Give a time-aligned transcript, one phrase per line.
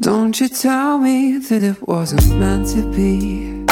[0.00, 3.64] Don't you tell me that it wasn't meant to be.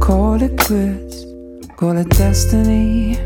[0.00, 1.24] Call it quits,
[1.76, 3.16] call it destiny.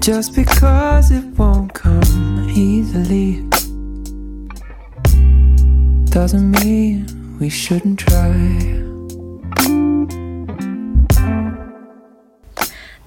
[0.00, 3.48] Just because it won't come easily
[6.10, 7.06] doesn't mean
[7.40, 8.81] we shouldn't try.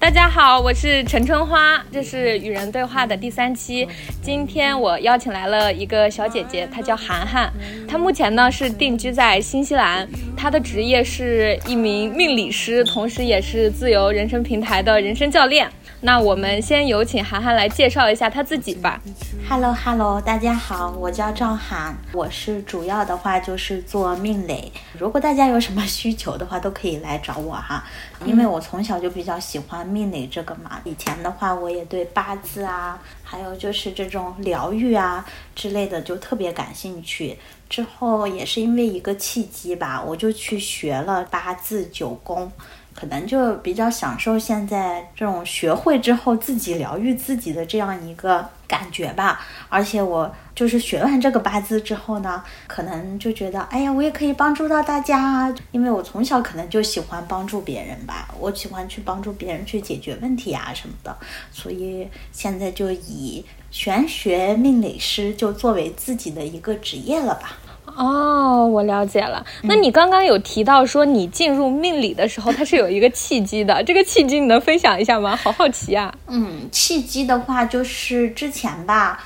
[0.06, 3.88] 大家好，我是陈春花，这是与人对话的第三期。
[4.22, 7.52] 今天我邀请来了一个小姐姐，她叫涵涵，
[7.88, 15.68] 她目前呢是定居在新西兰，她的职业是一名命理师，同时也是自由人生平台的人生教练。
[16.02, 19.00] 那我们先有请涵涵来介绍一下她自己吧。
[19.48, 24.72] Hello Hello，大家好，我叫赵涵，我是主要的话就是做命理。
[24.96, 27.82] 如果大家有什么需求的话，都可以来找我哈，
[28.24, 30.80] 因为我从小就比较喜欢命理这个嘛。
[30.84, 37.38] 以前的话，我也对八字啊，还有就是这种疗愈啊之类的就特别感兴趣。
[37.68, 42.52] 之后也是因为一个契机吧，我就去学了八字九宫。
[42.96, 49.46] 可能就比较享受现在这种学会之后自己疗愈自己的这样一个感觉吧。
[49.68, 55.54] 而且我就是学完这个八字之后呢，可能就觉得，哎呀，我也可以帮助到大家。
[55.72, 61.14] 因为我从小可能就喜欢帮助别人吧，我喜欢去帮助别人去解决问题啊什么的。
[61.52, 67.58] 所以现在就以玄学命理师就作为自己的一个职业了吧。
[67.94, 69.44] 哦，我了解了。
[69.62, 73.82] 那你刚刚有提到说你进入命理的时候，它是有一个契机的。
[73.84, 75.36] 这个契机你能分享一下吗？
[75.36, 76.14] 好好奇啊。
[76.26, 79.24] 嗯，契机的话就是之前吧，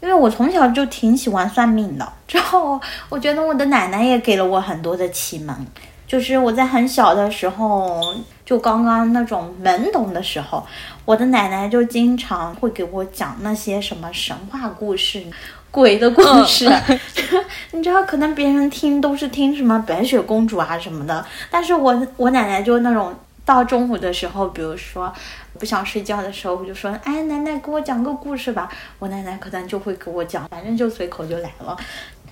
[0.00, 2.12] 因为我从小就挺喜欢算命的。
[2.28, 5.66] 之后我觉得我的奶奶也给了我很多的启蒙。
[6.06, 10.64] 就是我在很小的时候，就刚刚那种懵懂的时候，
[11.06, 15.24] 我的奶奶就经常会给我讲那些什么神话故事。
[15.74, 16.70] 鬼的故事，
[17.72, 23.12] 你知道，可能别人听都是听什么白雪公主啊什么的，但是我我奶奶就那种
[23.44, 25.12] 到中午的时候，比如说
[25.58, 28.70] 不想睡觉的时候，我就说，哎，奶奶给我讲个故事吧。
[29.00, 31.76] 我奶奶可能就会给我讲，反正就随口就来了。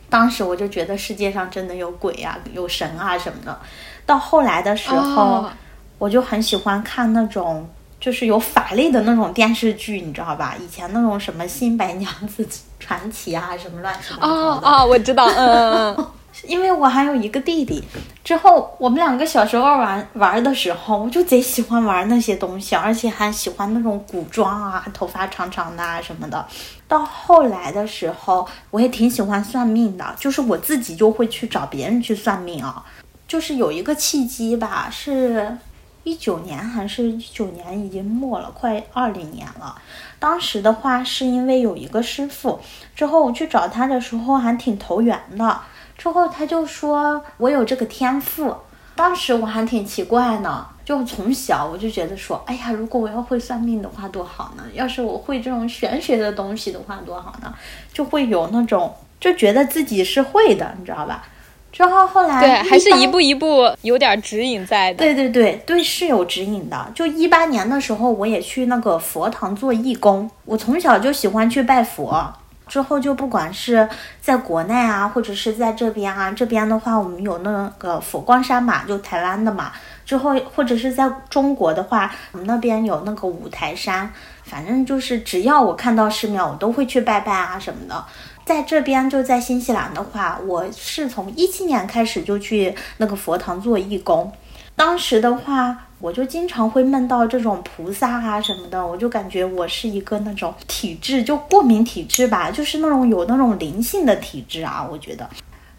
[0.08, 3.58] 当时我就觉得世界上真的有鬼啊，有神啊什么的。
[4.06, 5.50] 到后来的时候，
[5.98, 7.68] 我就很喜欢看那种。
[8.02, 10.56] 就是有法力的那种电视剧，你知道吧？
[10.60, 12.44] 以前那种什么《新白娘子
[12.80, 14.34] 传奇》啊，什么乱七八糟的。
[14.34, 16.06] 哦哦，我知道，嗯嗯嗯。
[16.48, 17.84] 因为我还有一个弟弟，
[18.24, 26.44] 之后我们两个小时候玩玩的时候，我就贼喜欢玩那些东西，而且还喜欢那种古装啊，头发长长的啊什么的。
[26.88, 32.82] 到后来的时候，我也挺喜欢算命的，就是我自己就会去找别人去算命啊。
[33.28, 35.56] 就是有一个契机吧，是。
[36.04, 39.76] 一九年还是一九年已经末了，快二零年了。
[40.18, 42.60] 当时的话是因为有一个师傅，
[42.94, 45.60] 之后我去找他的时候还挺投缘的。
[45.96, 48.54] 之后他就说我有这个天赋，
[48.96, 50.66] 当时我还挺奇怪呢。
[50.84, 54.64] 就从小我就觉得说，哎呀，如果我要会算命的话多好呢！
[54.72, 57.54] 要是我会这种玄学的东西的话多好呢！
[57.92, 61.24] 就会有那种就觉得自己是会的，你知道吧？
[61.72, 64.98] 之后后来对，还是一步一步有点指引在的。
[64.98, 66.92] 对对对对，是有指引的。
[66.94, 70.30] 就一八年的时候，我也去那个佛堂做义工。
[70.44, 72.30] 我从小就喜欢去拜佛，
[72.68, 73.88] 之后就不管是
[74.20, 79.72] 在国内啊，或者是在这边啊，这边的话我们有那个佛光山嘛，就台湾的嘛。
[80.04, 84.12] 之后或者是在中国的话，我们那边有那个五台山。
[84.44, 88.04] 反正就是只要我看到寺庙，我都会去拜拜啊什么的。
[88.44, 94.30] 在这边就在新西兰的话，我是从一七年开始就去那个佛堂做义工。
[94.74, 104.84] 当时的话，我就经常会梦到这种菩萨啊什么的，我就感觉我是一个那种体质就过敏体质吧，就是那种有那种灵性的体质啊。
[104.90, 105.28] 我觉得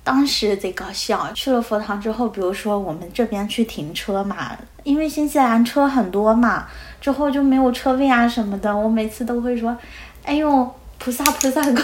[0.04, 4.52] 当时贼搞笑，去了佛堂之后，比如说我们这边去停车嘛，
[4.84, 6.68] 因为新西兰车很多嘛，
[7.02, 9.76] 之后就没有车位啊什么的，我每次都会说，
[10.24, 10.72] 哎呦。
[11.04, 11.84] 菩萨菩萨，快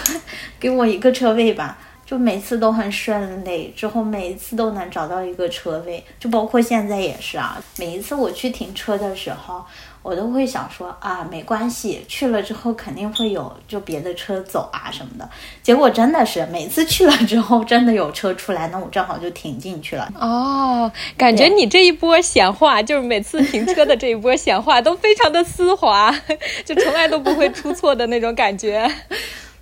[0.58, 1.76] 给我一个车位吧！
[2.06, 7.62] 就每次都很顺利，之后每一次都能找到一个车位，就包括现在也是啊。
[7.76, 9.62] 每一次我去停车的时候。
[10.02, 15.28] 我都会想说啊，没关系，去了之后肯定会有就别的车走啊什么的。
[15.62, 20.10] 结果真的是每次去了之后，真的有车出来，那我正好就停进去了。
[20.18, 26.10] 哦，感觉你这一波显化，就是每次停车的这一波显化都非常的丝滑，
[26.64, 28.90] 就从来都不会出错的那种感觉。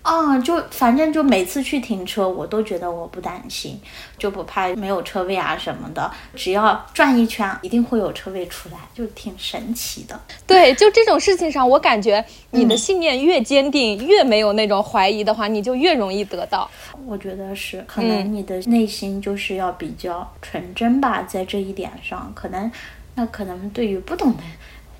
[0.08, 3.78] 啊，就反正就每次去停车，我都觉得我不担心，
[4.16, 6.10] 就不怕没有车位啊什么的。
[6.34, 10.18] 只要转一圈，一定会有车位出来，就挺神奇的。
[10.46, 16.70] 对，就这种事情上，我感觉你的嗯信念越坚定，越没有那种怀疑的话，你就越容易得到。
[17.06, 22.72] 我觉得是，可能你的内心就是要比较纯真吧，在这一点上，可能
[23.14, 24.42] 那可能对于不懂的。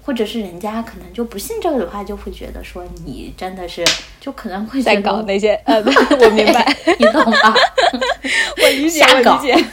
[0.08, 3.84] 或者是人家可能就不信这个的话，就会觉得说你真的是，
[4.18, 7.54] 就可能会在搞那些， 呃，我明白， 你懂吗？
[8.56, 9.64] 我理解，我理解。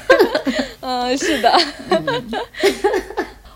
[0.82, 1.58] 嗯，是的。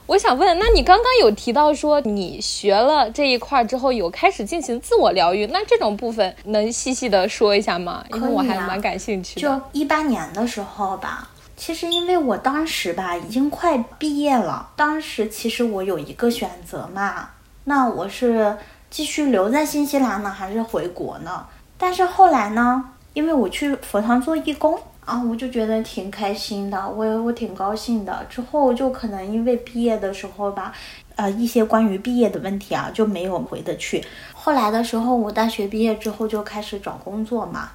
[0.06, 8.02] 我想问，那你刚刚有提到说你学了这一块之后，有开始进行自我疗愈，那这种部分能细细的说一下吗？
[8.14, 9.42] 因为我还蛮感兴趣的。
[9.42, 11.28] 就一八年的时候吧，
[11.60, 17.32] 其实因为我当时吧已经快毕业了，当时其实我有一个选择嘛，
[17.66, 18.56] 那我是
[18.90, 21.46] 继续留在新西兰呢，还是回国呢？
[21.78, 28.26] 但是后来呢，因为我去佛堂做义工啊，我就觉得挺开心的，我我挺高兴的。
[28.30, 30.72] 之后就可能因为毕业的时候吧，
[31.18, 34.02] 呃，一些关于毕业的问题啊，就没有回得去。
[34.34, 37.72] 后来的时候，我大学毕业之后就开始找工作嘛。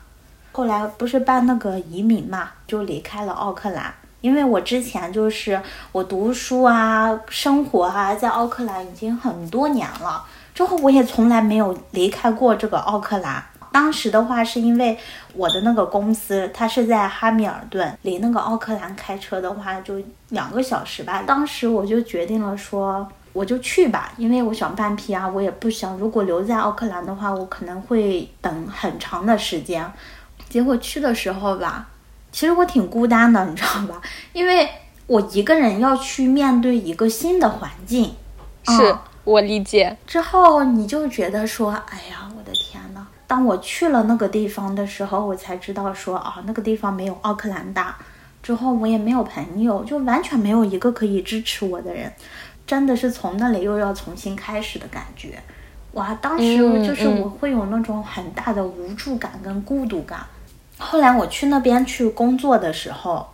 [0.56, 3.92] 后来不是办那个移民嘛，就离开了奥克兰。
[4.20, 5.60] 因为我之前就是
[5.90, 10.24] 我读书啊、生活啊，在奥克兰已经很多年了，
[10.54, 13.44] 之后我也从来没有离开过这个奥克兰。
[13.72, 14.96] 当时的话，是因为
[15.34, 21.24] 我的那个公司，它是在哈密尔顿，离那个奥克兰开车的话就两个小时吧。
[21.26, 29.84] 当时我就决定了说，我就去吧，因为我想办 PR，我也不想如果留在奥克兰的话，我可能会等很长的时间。
[30.54, 31.88] 结果去的时候吧，
[32.30, 34.00] 其实我挺孤单的，你知道吧？
[34.32, 34.68] 因为
[35.08, 38.14] 我一个人要去面对一个新的环境，
[38.62, 43.04] 是嗯我理解，之后你就觉得说，哎呀，我的天呐！
[43.26, 47.96] 当我去了那个地方的时候，我才知道说啊，那个地方没有奥克兰大。
[48.40, 52.12] 之后我也没有朋友，就完全没有一个可以支持我的人，
[52.64, 55.42] 真的是从那里又要重新开始的感觉。
[55.94, 60.24] 哇，当时嗯就是嗯我会有那种很大的无助感跟孤独感。
[60.84, 63.26] 后来我去那边去工作的时候，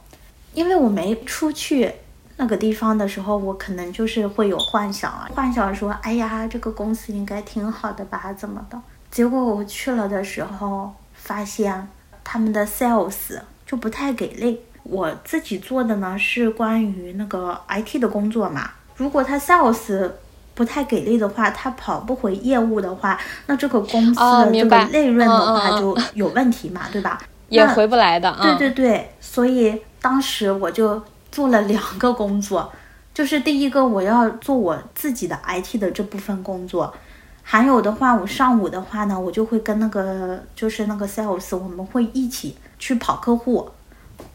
[0.54, 1.92] 因为我没出去
[2.36, 8.80] 那个地方的时候，我可能就是会有幻想啊，幻想说，哎呀，这个公司应该挺好的吧，怎么的？
[9.10, 11.88] 结果我去了的时候，发现
[12.22, 14.60] 他们的 sales 就不太给力。
[14.82, 20.10] 我自己做的呢是关于那个 IT 的工作嘛，如果他 sales
[20.54, 27.20] 不太给力的话，他跑不回业务的话，那这个公司的这个利润的话就有问题嘛，对吧？
[27.50, 28.34] 也回不来的。
[28.40, 32.72] 对嗯对对，所以当时我就做了两个工作，
[33.12, 36.94] 就是第一个我要做我自己的 IT 的这部分工作，
[37.42, 43.70] 还有的话，我上午的话呢，我就会跟那个就是那个 sales，我们会一起去跑客户，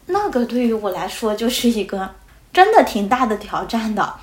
[0.08, 2.10] 那个对于我来说就是一个
[2.54, 4.14] 真的挺大的挑战的，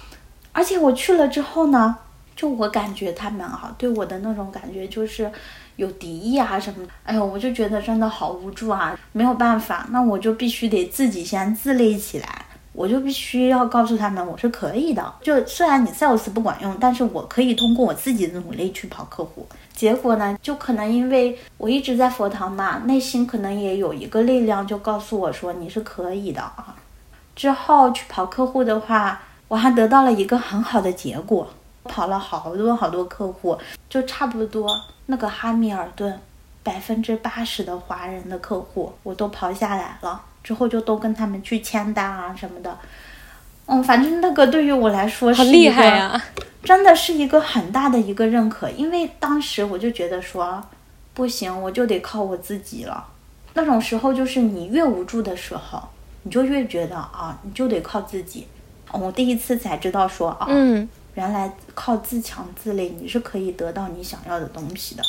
[0.53, 1.97] 而且我去了之后呢，
[2.35, 5.31] 就我感觉他们啊，对我的那种感觉就是
[5.77, 12.47] 有敌意啊什么的，哎呦，我就觉得真的好无助啊，没有办法，那我就必须得自己先自立起来。
[12.75, 19.47] 我就必须要告诉他们我是可以的，就虽然你 sales 不管用，但是我可以通过我自己的努力去跑客户。
[19.75, 26.75] 结果呢，就可能因为我一直在佛堂嘛，内心可能也有一个力量，就告诉我说你是可以的啊。
[27.37, 31.47] 之后去跑客户的话，我还得到了一个很好的结果，
[31.85, 33.59] 跑了好多好多客户，
[33.89, 36.19] 就差不多那个哈密尔顿
[36.63, 40.23] 百分之八十的华人的客户我都跑下来了。
[40.43, 42.79] 之后就都跟他们去签单啊什么的，
[43.67, 46.21] 嗯，反正那个对于我来说好是一个厉害呀！
[46.65, 50.61] 真的是一个很大的一个认可，因为当时我就觉得说，
[51.15, 53.07] 不行，我就得靠我自己了。
[53.55, 55.81] 那种时候就是你越无助的时候，
[56.25, 58.49] 你就越觉得啊，你就得靠自己。
[58.91, 65.03] 哦我第一次才知道说啊，嗯，原来靠自强自立你是可以得到你想要的东西的，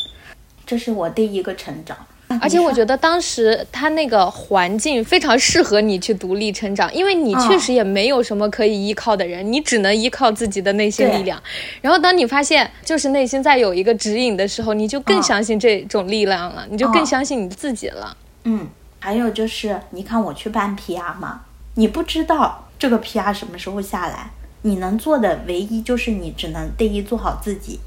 [0.66, 1.98] 这是我第一个成长。
[2.42, 11.40] 而且我觉得当时他那个环境非常适合你去独立成长，因为你确实也没有什么可以依靠的人，你只能依靠自己的内心力量。
[11.80, 18.18] 然后当你发现就是内心在有一个指引的时候，你就更嗯相信这种力量了，你就更嗯相信你自己了。
[18.46, 18.68] 嗯，
[19.00, 21.42] 还有就是，你看我去办 PR 嘛，
[21.76, 24.32] 你不知道这个 PR 什么时候下来，
[24.64, 27.80] 你能做的唯一就是你只能第一做好自己，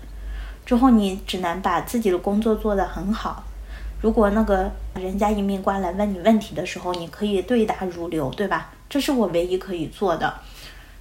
[0.64, 3.42] 之后你只能把自己的工作做得很好。
[4.02, 8.70] 如果那个人家移民官来问你问题的时候，你可以对答如流，对吧？
[8.88, 10.32] 这是我唯一可以做的。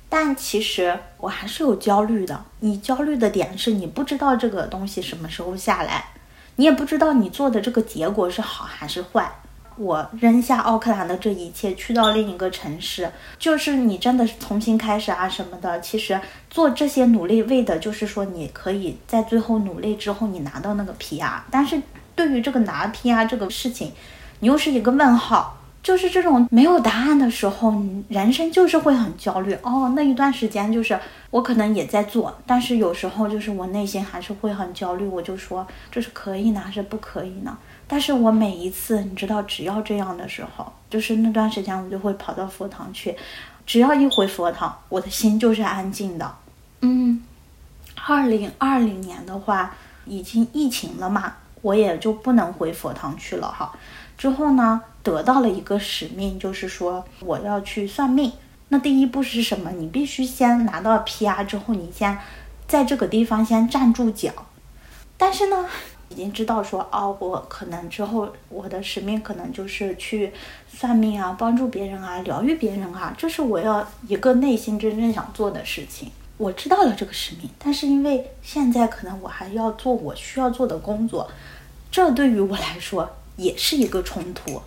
[0.08, 2.46] 但其实我还是有焦虑的。
[2.62, 6.06] 你焦虑的点是你不知道这个东西什么时候下来，
[6.56, 9.30] 你也不知道你做的这个结果是好还是坏。
[9.78, 15.80] 我扔下奥克兰的这一切，去到另一个城市，就是你真的是重新开始啊什么的。
[15.82, 21.40] 其实做这些努力，为的就是说你可以在最后努力之后，你拿到那个 PR。
[21.52, 21.82] 但是
[22.16, 23.92] 对于这个拿 PR 这个事情，
[24.40, 25.58] 你又是一个问号。
[25.84, 29.94] 就是这种没有答案的时候，你人生就是会很焦虑哦。
[29.96, 35.06] 那一段时间就是我可能也在做，但是有时候就是我内心还是会很焦虑。
[35.06, 37.56] 我就说这是可以呢，还是不可以呢？
[37.88, 43.16] 但是我每一次，你知道，只要这样的时候，就是那段时间，我就会跑到佛堂去。
[43.66, 46.36] 只要一回佛堂，我的心就是安静的。
[46.82, 47.24] 嗯，
[48.08, 49.76] 二零二零年的话，
[50.06, 53.72] 已经疫情了嘛，我也就不能回佛堂去了哈。
[54.18, 58.32] 之后呢，得到了一个使命，就是说我要去算命。
[58.70, 59.70] 那第一步是什么？
[59.72, 62.18] 你必须先拿到 PR 之后，你先
[62.68, 64.32] 在这个地方先站住脚。
[65.18, 65.68] 但是呢？
[66.10, 70.32] 已经知道说哦，我可能之后我的使命可能就是去
[70.68, 76.12] 算命啊，帮助别人啊，疗愈别人啊，这是我要一个内心真正想做的事情。
[76.38, 81.30] 我知道了这个使命，但是因为现在可能我还要做我需要做的工作，
[81.90, 84.62] 这对于我来说也是一个冲突。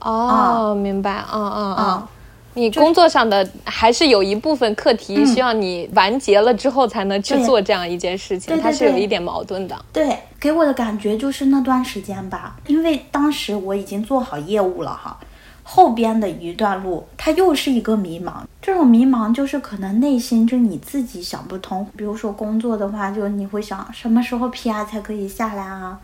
[0.00, 2.08] 哦，明白，嗯嗯嗯。
[2.54, 9.76] 你工作上的还是有一部分课题需要你完结了之后才能去做这样一件事情，它是有一点矛盾的。
[9.92, 15.18] 对，给我的感觉就是那段时间吧，因为当时我已经做好业务了哈，
[15.62, 18.34] 后边的一段路它又是一个迷茫。
[18.62, 21.86] 这种迷茫就是可能内心就你自己想不通。
[21.96, 25.98] 比如说工作的话，就你会想什么时候 PR 才可以下来啊？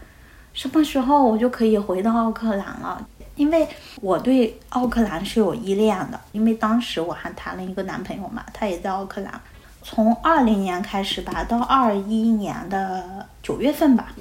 [0.53, 3.07] 什么时候我就可以回到奥克兰了？
[3.37, 3.67] 因为
[4.01, 9.41] 我对奥克兰是有依恋的，因为当时我还谈了一个男朋友嘛，他也在奥克兰。
[9.83, 14.13] 从二零年开始吧，到二一年的九月份吧，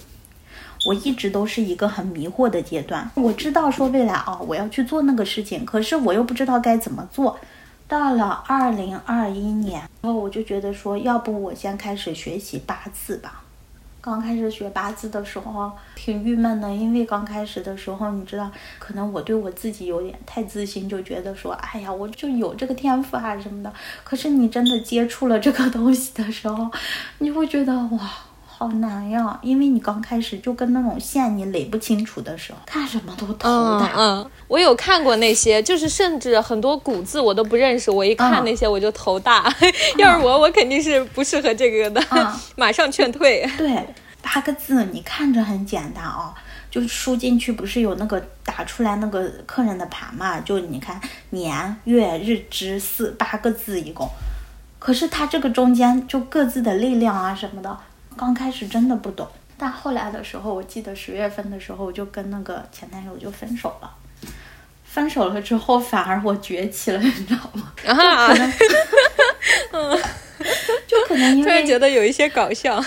[0.86, 3.10] 我一直都是一个很迷惑的阶段。
[3.16, 7.38] 我知道说未来啊，我要去做那个事情，可是我又不知道该怎么做。
[7.90, 13.44] 到了二零二一年，然后我就觉得说，要不我先开始学习八字吧。
[14.02, 23.72] 刚开始学八字的时候挺郁闷的，因为刚开始的时候，你知道，可能我对我自己有点太自信，就觉得说，哎呀，我就有这个天赋啊什么的。
[24.04, 26.72] 可是你真的接触了这个东西的时候，
[27.18, 28.10] 你会觉得哇，
[28.60, 29.40] 好难呀！
[29.42, 33.94] 因为你刚开始就跟那种线你垒不清楚的时候，看什么都头大。
[33.96, 39.50] 嗯，我有看过那些，就是甚至很多古字我都不认识，我一看那些我就头大。
[39.98, 42.06] 要是我，我肯定是不适合这个的，
[42.58, 43.50] 马上劝退。
[43.58, 43.88] 对。
[44.22, 46.34] 八个字，你看着很简单哦，
[46.70, 50.38] 就输进去，不是有那个打出来那个客人的盘嘛？
[50.42, 51.00] 就你看
[51.30, 54.10] 年月日支四八个字一共，
[54.78, 57.78] 可是它这个中间就各自的力量啊什么的，
[58.20, 59.26] 刚开始真的不懂，
[59.58, 63.90] 但后来的时候，我记得十月份的时候，我就跟那个前男友就分手了。
[64.84, 67.72] 分手了之后，反而我崛起了， 你知道吗？
[67.86, 68.28] 啊，
[69.72, 69.98] 嗯，
[70.86, 72.84] 就可能因为突然觉得有一些搞笑。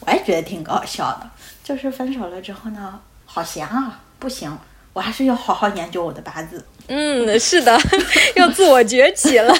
[0.00, 1.30] 我也觉得挺搞笑的，
[1.64, 4.54] 就是分手了之后呢，好闲啊，不行，
[5.00, 6.62] 我还是要好好研究我的八字。
[6.86, 7.74] 嗯，是的，
[8.36, 9.54] 要自我崛起了。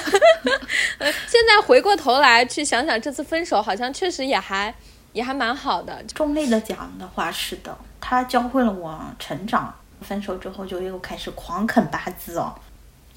[1.00, 4.75] 现在回过头来去想想，这次分手好像确实也还
[5.14, 6.02] 也还蛮好的。
[6.14, 9.75] 中立的讲的话，是的，他教会了我成长。
[10.02, 12.54] 分手之后就又开始狂啃八字哦，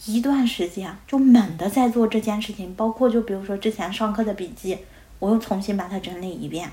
[0.06, 4.78] 一段时间就猛的在做这件事情，包括就比如说之前上课的笔记。
[5.20, 6.72] 我又重新把它整理一遍，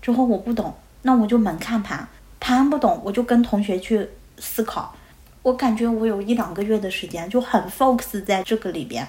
[0.00, 4.08] 之后我不懂，那我就猛看盘，盘不懂我就跟同学去
[4.42, 4.94] 思考。
[5.42, 9.08] 我感觉我有一两个月的时间就很 focus 在这个里边，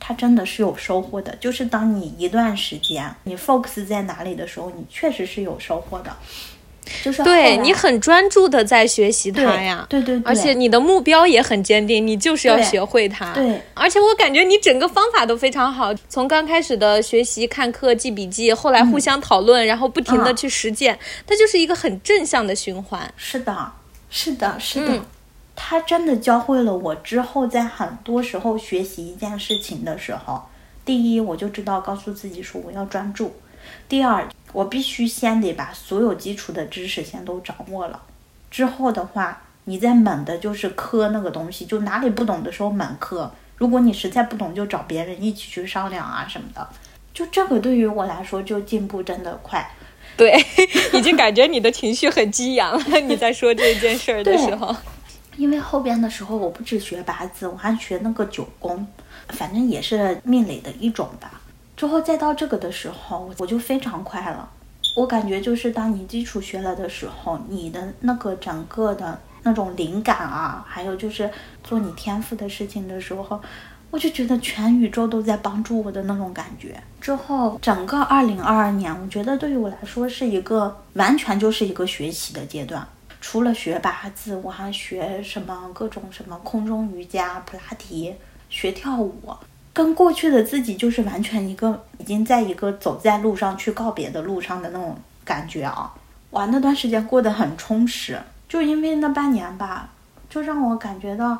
[0.00, 1.36] 它真的是有收获的。
[1.36, 6.16] 就是当你一段时间你 focus 在哪里的时候，你确实是有收获的。
[7.04, 13.34] 就是对你很专注的在学习它呀，对对，而且你的目标也很坚定，你就是要学会它。
[13.34, 23.12] 对，而且我感觉你整个方法都非常好，从刚开始的学习、看课、记笔记，后来互相讨论，然后不停的去实践，它就是一个很正向的循环。
[23.18, 23.70] 是的，
[24.10, 25.02] 是的，是的，
[25.54, 30.48] 它真的教会了我之后在很多时候学习一件事情的时候，
[30.84, 33.34] 第一我就知道告诉自己说我要专注，
[33.88, 34.28] 第二。
[34.54, 38.00] 我必须先得把所有基础的知识先都掌握了，
[38.50, 43.30] 之后的话，你再猛的就是磕那个东西，就哪里不懂的时候猛磕。
[43.58, 46.66] 如果你实在不懂，就找别人一起去商量啊什么的。
[47.12, 49.70] 就这个对于我来说，就进步真的快。
[50.18, 50.34] 对，
[50.92, 52.98] 已经感觉你的情绪很激扬了。
[53.06, 54.74] 你在说这件事儿的时候，
[55.36, 58.84] 因为后边的时候我不止学八字，我还学那个九宫，
[59.28, 61.40] 反正也是命理的一种吧。
[61.76, 64.50] 之后再到这个的时候，我就非常快了。
[64.96, 71.30] 我感觉就是当你基础学了的时候，你的那个整个的那种灵感啊，还有就是
[71.62, 73.40] 做你天赋的事情的时候，
[73.90, 76.80] 我就觉得全宇宙都在帮助我的那种感觉。
[77.00, 82.86] 之后整个二零二二年，我觉得对于我来说是一个完全就是一个学习的阶段。
[83.20, 88.14] 除了学八字，我还学什么各种什么空中瑜伽、普拉提，
[88.48, 89.12] 学跳舞。
[89.72, 95.94] 跟过去的自己就是完全一个，已经在一个走在路上去告别的路上的那种感觉啊！
[96.30, 98.18] 哇，那段时间过得很充实，
[98.48, 99.88] 就因为那半年吧，
[100.28, 101.38] 就让我感觉到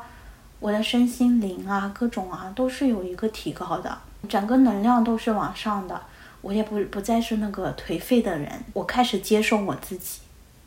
[0.59, 3.97] 我的身心灵啊，各种啊都是有一个提高的，
[4.27, 6.01] 整个能量都是往上的。
[6.41, 10.19] 我也不不再是那个颓废的人，我开始接受我自己。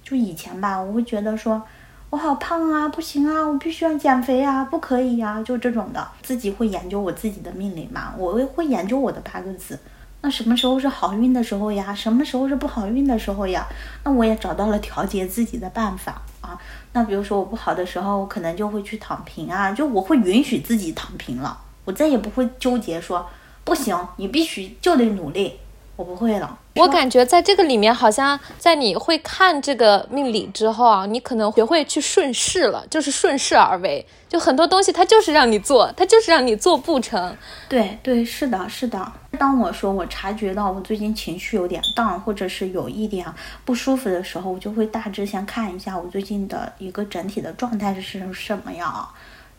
[0.02, 1.62] 就以前吧，我会觉得说。
[2.10, 9.78] 我好胖啊，不行啊，我必须要减肥啊，不可以呀，就这种的，自己会研究我自己的命理嘛，我会研究我的八个字，
[10.20, 11.94] 那什么时候是好运的时候呀？
[11.94, 13.66] 什么时候是不好运的时候呀？
[14.04, 16.60] 那我也找到了调节自己的办法啊。
[16.92, 23.26] 那比如说我不好的时候，我可能就会去躺平啊，就我会允许自己躺平了，我再也不会纠结说
[23.64, 25.58] 不行，你必须就得努力。
[26.02, 26.58] 我不会了。
[26.74, 34.04] 我感觉在这个里面，好像在你会看这个命理之后啊，你可能学会去顺势了，就是顺势而为。
[34.28, 37.36] 就很多东西，它就是让你做，它就是让你做不成。
[37.68, 39.12] 对对，是的，是的。
[39.38, 43.26] 当我说我察觉到我最近情绪有点荡，或者是有一点
[43.64, 49.06] 不舒服的时候，我就会大致先看一下我最近的一个整体的状态是什么样。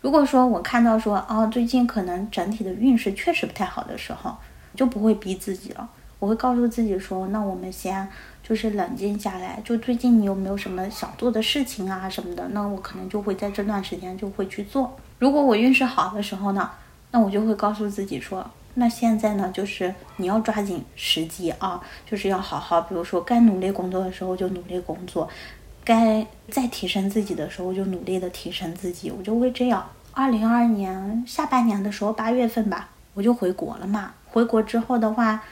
[0.01, 4.35] 如果说我看到说哦，最近可能整体的运势确实不太好的时候，
[4.75, 5.87] 就不会逼自己了。
[6.23, 8.07] 我会告诉自己说，那我们先
[8.41, 9.61] 就是冷静下来。
[9.65, 12.47] 就最近你有没有什么想做的事情啊什么的？
[12.53, 14.95] 那我可能就会在这段时间就会去做。
[15.19, 16.71] 如果我运势好的时候呢，
[17.11, 25.27] 那我就会告诉自己说，那现在呢，就是你要抓紧时机啊，就是要好好，比如说该努力工作的时候就努力工作，
[25.83, 29.11] 该再提升自己的时候就努力的提升自己。
[29.11, 29.85] 我就会这样。
[30.13, 34.13] 二零二二年下半年的时候，八月份吧，我就回国了嘛。
[34.27, 35.43] 回国之后的话。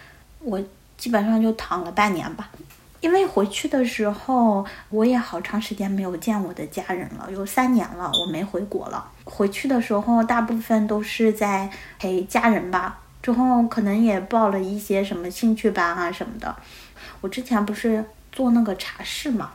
[0.44, 0.62] 我
[0.98, 2.50] 基本上就躺了半年吧，
[3.00, 9.10] 因为回去的时候我也好长时间没有见我的家人了，有三年了我没回国了。
[9.24, 16.56] 回去的时候大部分都是在陪家人吧，之后可能也报了一些什么兴趣班啊什么的。
[17.22, 19.52] 我之前不是做那个茶室嘛，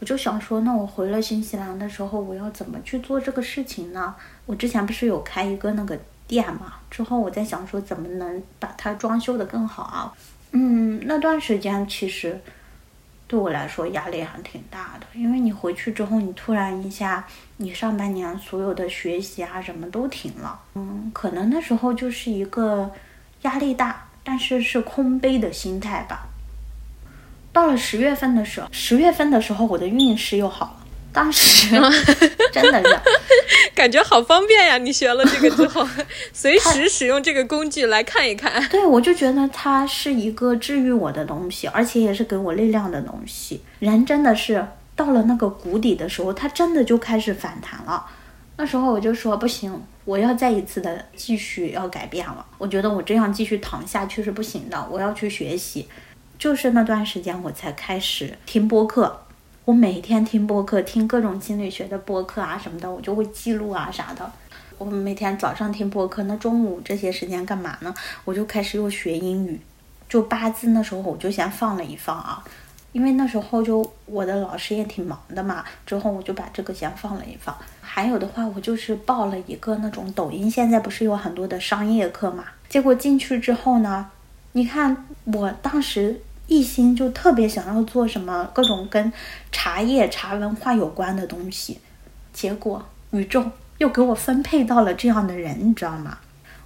[0.00, 4.14] 我就想说，那我回了新西兰的时候，我要怎么去做这个事情呢？
[4.46, 5.98] 我之前不是有开一个那个。
[6.32, 10.10] 店嘛，之后我在想说怎么能把它装修的更好啊？
[10.52, 12.40] 嗯，那段时间其实
[13.26, 17.26] 对我来说压力还挺大的，因为你回去之后，你突然一下，
[17.58, 20.58] 你上半年所有的学习啊什么都停了。
[20.74, 22.90] 嗯，可能那时候就是一个
[23.42, 26.26] 压力大，但是是空杯的心态吧。
[27.52, 30.81] 到了十月份的时候，十月份的时候我的运势又好了。
[31.12, 31.68] 当时
[32.50, 33.00] 真的是
[33.74, 34.78] 感觉好方便呀！
[34.78, 35.86] 你学了这个之后，
[36.32, 38.66] 随时使用这个工具来看一看。
[38.68, 43.60] 对，我就觉得它是一个治愈我的东西，而且也是给我力量的东西。
[43.78, 48.06] 人真的是到了那个谷底的时候，他真的就开始反弹了。
[48.56, 52.44] 那时候我就说不行，我要再一次的继续要改变了。
[52.58, 55.88] 我觉得我这样继续躺下去是不行的，我要去学习。
[56.38, 59.24] 就是那段时间，我才开始听播客。
[59.64, 64.28] 我每天听播客，听各种心理学的播客啊什么的，我就会记录啊啥的。
[64.76, 67.94] 我每天早上听播客，那中午这些时间干嘛呢？
[68.24, 69.60] 我就开始又学英语，
[70.08, 72.42] 就八字那时候我就先放了一放啊，
[72.90, 75.64] 因为那时候就我的老师也挺忙的嘛。
[75.86, 77.56] 之后我就把这个先放了一放。
[77.80, 82.46] 还有的话，我就是报了一个那种抖音，现在不是有很多的商业课嘛？
[82.68, 84.10] 结果进去之后呢，
[84.50, 86.20] 你看我当时。
[86.52, 89.10] 一心就特别想要做什么各种跟
[89.50, 91.78] 茶叶、茶文化有关的东西，
[92.32, 96.18] 结果宇宙又给我分配到了这样的人，你知道吗？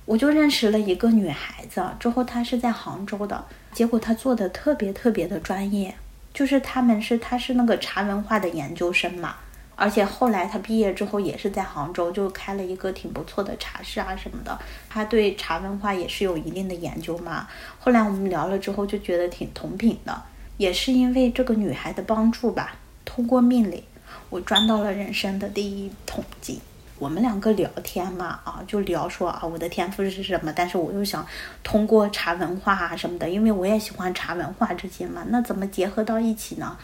[0.04, 5.94] 我就认识了一个女孩子，之后她是在杭州的，结果她做的特别特别的专业，
[6.34, 9.36] 就是他们是她是那个茶文化的研究生嘛。
[9.76, 14.58] 而且后来他毕业之后也是在杭州就开了一个挺不错的茶室啊什么的，
[14.88, 17.46] 他对茶文化也是有一定的研究嘛。
[17.78, 20.22] 后来我们聊了之后就觉得挺同频的，
[20.56, 23.84] 也是因为这个女孩的帮助吧，通过命理
[24.30, 26.58] 我赚到了人生的第一桶金。
[26.98, 31.26] 我们两个聊天嘛，啊就聊说啊我的天赋是什么，但是我又想
[31.62, 36.74] 通过茶文化啊什么的，因为我也喜欢茶文化这些嘛，那怎么结合到一起呢？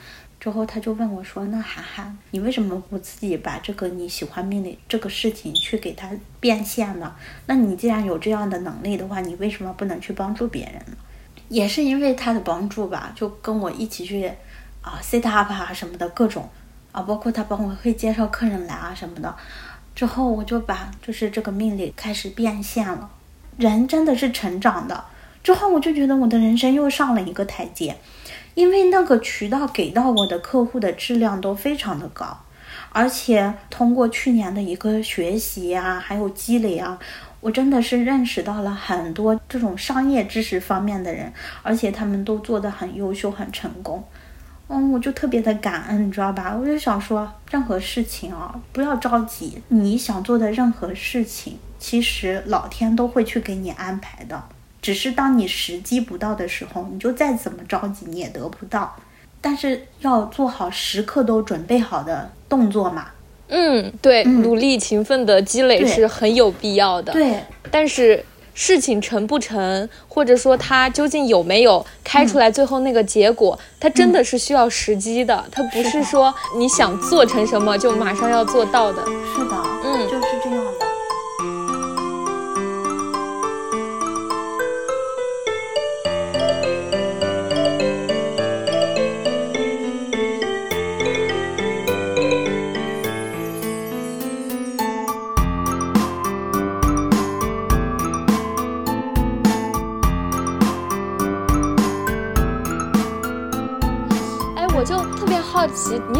[0.43, 7.15] 之后他就问我说：“那涵涵，你为什么不自己把这个你喜欢命理这个事情去给他变现呢？
[7.47, 10.97] 那你既然有这样的能力的话，你为什么不能去帮助别人呢？
[11.49, 14.27] 也是因为他的帮助吧，就跟我一起去
[14.81, 16.51] 啊 set up 啊什么的各种
[16.91, 19.33] 啊，包括他帮我会介绍客人来啊什么的。
[19.95, 23.09] 之后我就把就是这个命理开始变现了，
[23.59, 25.05] 人真的是成长的。
[25.45, 27.97] 之后我就觉得我的人生又上了一个台阶，
[28.55, 32.45] 因为那个渠道给到我的客户的质量都非常的高，
[32.91, 36.99] 而且通过去年的一个学习啊，还有积累啊。
[37.41, 44.05] 我真的是认识到了很多这种商业知识方面的人，而且他们都做得很优秀、很成功。
[44.69, 46.57] 嗯，我就特别的感恩，你知道吧？
[46.57, 49.61] 我就想说，任何事情啊，不要着急。
[49.69, 54.41] 你想做的任何事情，其实老天都会去给你安排的。
[54.83, 58.95] 只是当你时机不到的时候，你就再怎么着急，你也得不到。
[59.41, 63.07] 但是要做好时刻都准备好的动作嘛。
[63.49, 67.13] 嗯，对，努力勤奋的积累是很有必要的。
[67.13, 67.39] 对，
[67.71, 75.45] 但是事情成不成，或者说它究竟有没有开出来最后那个结果，它真的是需要时机的。
[75.51, 79.05] 它不是说你想做成什么就马上要做到的。
[79.05, 80.42] 是的，嗯，就是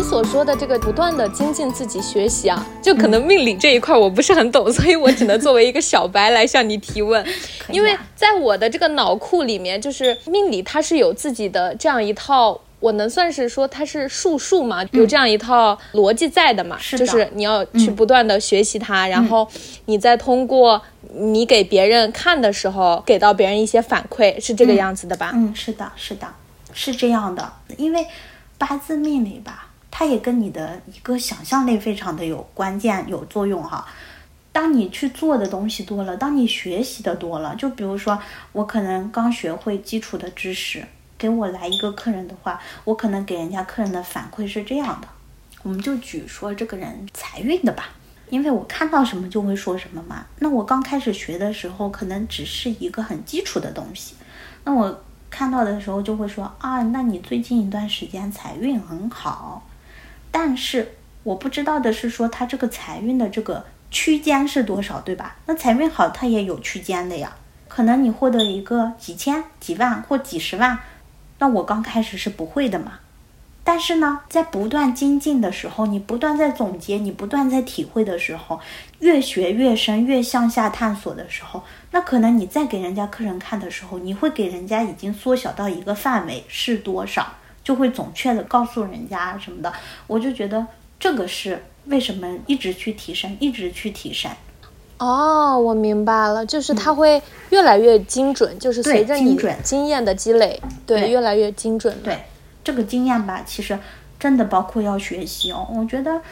[0.03, 7.25] 你所说的这个不断的精进自己学习啊，就可能命理这一块我不是很懂， 所以我只能作为一个小白来向你提问。
[7.69, 19.47] 因为在我的这个脑库里面，就是命理它是有自己的这样一套，我能算是说它是术数嘛，有这样一套逻辑在的嘛，就是你要去不断的学习它，然后
[19.85, 20.83] 你再通过
[21.15, 25.31] 你给别人看的时候，给到别人一些反馈，是这个样子的吧？
[25.33, 26.27] 嗯，是的，是的，
[26.75, 28.05] 是这样的，因为。
[28.59, 33.87] 八字命理吧，它也跟你的一个想象力非常的有关键有作用哈。
[34.51, 38.19] 当你去做的东西多了，当你学习的多了，就比如说
[38.53, 40.83] 我可能刚学会基础的知识，
[41.19, 45.07] 给我来一个客人的话，我可能给人家客人的反馈是这样的。
[45.63, 47.91] 我们就举说这个人财运的吧，
[48.31, 50.25] 因为我看到什么就会说什么嘛。
[50.39, 54.15] 那我刚开始学的时候，可能只是一个很基础的东西，
[54.65, 55.03] 那我。
[55.35, 59.67] 看到的时候就会说啊，那你最近一段时间财运很好，
[60.33, 65.37] 但是我不知道的是说他这个财运的这个区间是多少，对吧？
[65.47, 67.37] 那财运好，它也有区间的呀。
[67.69, 70.79] 可能你获得一个几千、几万或几十万，
[71.39, 72.99] 那我刚开始是不会的嘛。
[73.65, 78.59] 但是呢，在不断精进的时候，你不断在总结，你不断在体会的时候，
[78.99, 89.73] 越学越深，越向下探索的时候，那可能你再给人家客人看的时候，你会给人家已经缩小到一个范围是多少，就会准确的告诉人家什么的。
[90.07, 90.67] 我就觉得
[90.99, 94.31] 这个是为什么一直去提升，一直去提升。
[94.99, 97.21] 哦，我明白了，就是它会
[97.51, 101.97] 越来越精准，就是随着你经验的积累，对，越来越精准。
[102.03, 102.19] 对。
[102.65, 103.77] 这个经验吧，其实
[104.21, 105.67] 真的包括要学习哦。
[105.75, 106.23] 我觉得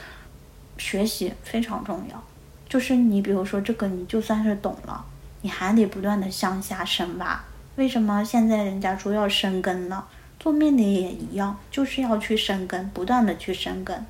[0.78, 2.22] 学习非常重要。
[2.68, 5.04] 就是你比如说这个，你就算是懂了，
[5.40, 7.42] 你还得不断的向下深挖。
[7.74, 10.04] 为什么现在人家说要生根呢？
[10.40, 14.04] 做命理也一样，就是要去生根，不断的去生根。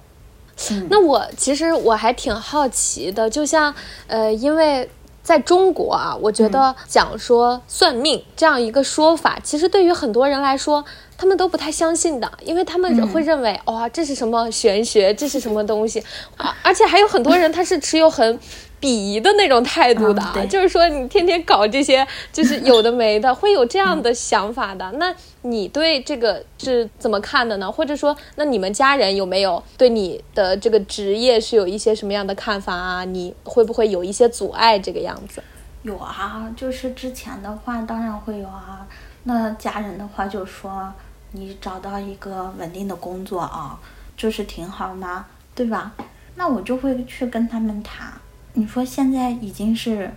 [0.89, 3.75] 那我其实我还挺好奇的，就像
[4.07, 4.89] 呃，因为
[5.23, 10.85] 在中国啊，我觉得讲说算命这样一个说法，其实对于很多人来说。
[11.21, 16.03] 他们都不太相信的，因为他们会认为哇，这是什么玄学，这是什么东西
[16.39, 16.57] 啊？
[16.63, 18.39] 而且还有很多人他是持有很
[18.81, 24.91] 鄙夷的那种态度的，就是说你天天搞这些，就是有的没的，会有这样的想法的。
[24.93, 27.71] 那你对这个是怎么看的呢？
[27.71, 33.05] 或者说，那你们家人有没有对你的这个职业是有一些什么样的看法啊？
[33.05, 35.43] 你会不会有一些阻碍这个样子？
[35.83, 38.87] 有啊，就是之前的话当然会有啊。
[39.25, 40.93] 那家人的话就说。
[41.33, 43.79] 你找到一个稳定的工作啊，
[44.17, 45.25] 就是挺好嘛，
[45.55, 45.93] 对吧？
[46.35, 48.13] 那我就会去跟他们谈。
[48.55, 50.11] 你说现在已经是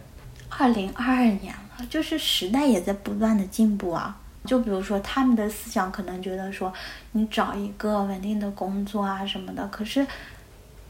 [0.49, 4.17] 二零二二年了，就是时代也在不断的进步啊。
[4.45, 6.71] 就比如说他们的思想可能觉得说，
[7.13, 9.67] 你找一个稳定的工作啊什么的。
[9.67, 10.05] 可是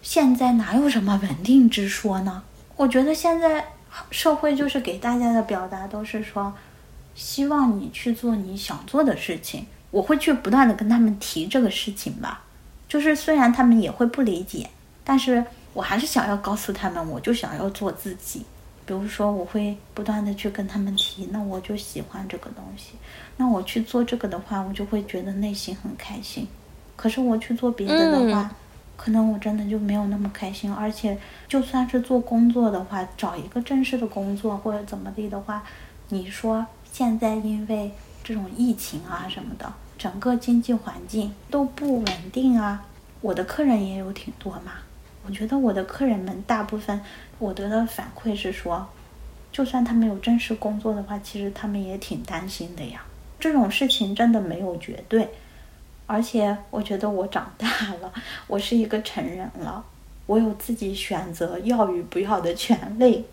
[0.02, 2.44] 现在哪有什么稳定之说呢？
[2.76, 3.66] 我觉得现在
[4.10, 6.54] 社会就是给大家的表达都是说，
[7.14, 9.68] 希望你去做你想做的事情。
[9.92, 12.42] 我会去不断的跟他们提这个事情吧，
[12.90, 14.68] 就是虽然他们也会不理解，
[15.04, 18.44] 但是我还是想要告诉他们，我就想要做自己，
[18.86, 22.94] 比如说，我会不断的去跟他们提，那我就喜欢这个东西，
[23.38, 26.48] 那我去做这个的话，我就会觉得内心很开心。
[26.96, 28.52] 可是我去做别的的话，
[28.98, 30.72] 可能我真的就没有那么开心。
[30.72, 31.18] 而且，
[31.48, 35.64] 就算是做工作的话，找一个正式的工作或者怎么地的话，
[36.10, 37.92] 你说现在因为
[38.24, 42.84] 这种疫情啊什么的，整个经济环境都不稳定啊，
[43.22, 44.74] 我的客人也有挺多嘛。
[45.26, 47.00] 我觉得我的客人们大部分，
[47.44, 48.88] 我得到反馈是说，
[49.52, 53.04] 就算他们有正式工作的话，其实他们也挺担心的呀。
[53.38, 55.28] 这种事情真的没有绝对，
[56.08, 57.68] 而且我觉得我长大
[58.02, 58.14] 了，
[58.48, 59.84] 我是一个成人了，
[60.26, 63.26] 我有自己选择要与不要的权利。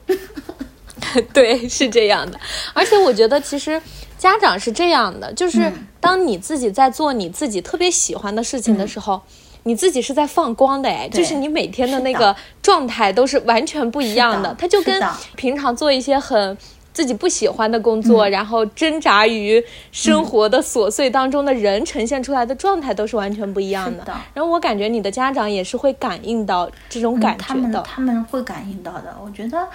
[1.32, 2.40] 对，是这样的。
[2.74, 3.80] 而且我觉得其实
[4.18, 9.22] 家长是这样的，就是当你自己在做你自己特别喜欢的事情的时候。
[9.64, 14.54] 你自己是在放光的哎，就是你每天的那个状态都是完全不一样的。
[14.58, 15.02] 它就跟
[15.36, 16.56] 平常做一些很
[16.92, 24.04] 自己不喜欢的工作，然后挣扎于生活的琐碎当中的人呈现出来的状态都是完全不一样的。
[24.34, 27.48] 然后我感觉你的家长也是会感应到这种感觉的。
[27.48, 29.16] 他们他们会感应到的。
[29.24, 29.68] 我觉得，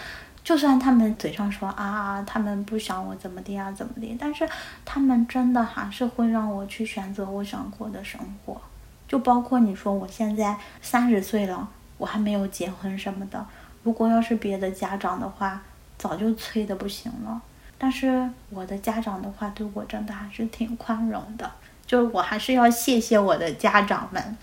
[0.43, 4.47] 就算他们嘴上说啊，他们不想我怎么的啊怎么的，但是
[4.83, 8.59] 他们真的还是会让我去选择我想过的生活。
[9.07, 13.45] 就包括你说我现在三十岁了，我还没有结婚什么的。
[13.83, 15.61] 如果要是别的家长的话，
[15.97, 17.41] 早就催的不行了。
[17.77, 21.51] 但是我的家长的话，对我真的还是挺宽容的。
[21.85, 24.37] 就是我还是要谢谢我的家长们。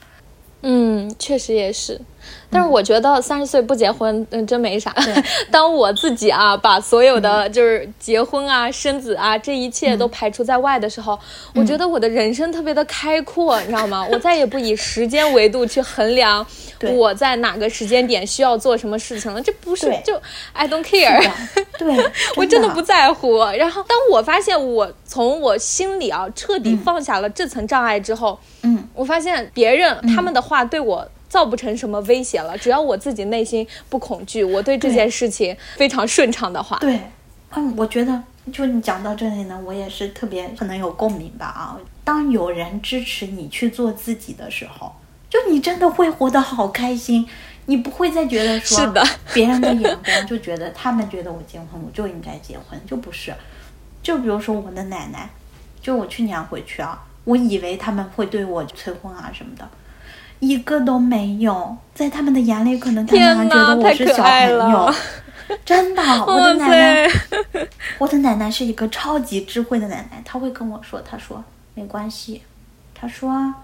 [0.60, 2.00] 嗯，确实也是。
[2.50, 4.94] 但是我觉得三十岁不结婚，嗯，真没啥。
[5.50, 11.18] 当我自己啊，把所有的就是结婚啊、生子啊这一切都排除在外的时候，
[11.54, 14.06] 我觉得我的人生特别的开阔，你知道吗？
[14.10, 16.46] 我再也不以时间维度去衡量
[16.94, 19.40] 我在哪个时间点需要做什么事情了。
[19.40, 20.20] 这不是就
[20.52, 21.26] I don't care，
[21.78, 23.38] 对我真的不在乎。
[23.56, 31.08] 然后当我发现我从我心里啊彻底放下了这层障碍之后，嗯，我发现别人他们的话对我。
[31.32, 37.00] 造不成什么威胁了，只要我自己内心不恐惧，我对这件事情非常顺畅的话，对，
[37.52, 41.80] 嗯，我觉得就你讲到这里呢，我也是特别可能有共鸣吧啊。
[42.04, 44.94] 当有人支持你去做自己的时候，
[45.30, 47.26] 就你真的会活得好开心，
[47.64, 53.32] 你不会再觉得说是的 别人的眼光就觉得他们觉得我结婚我就应该结婚，就不是。
[54.02, 55.30] 就比如说我的奶奶，
[55.80, 59.66] 就我去年回去啊，我以为他们会对我催婚啊什么的。
[60.42, 64.92] 一个都没有，在他们的眼里，可能他们还觉得我是小朋友。
[65.64, 67.10] 真的， 我的奶奶，
[67.98, 71.42] 我的奶奶是一个超级智慧的奶奶，她会跟我说：“她说
[71.74, 72.42] 没关系，
[72.92, 73.54] 她说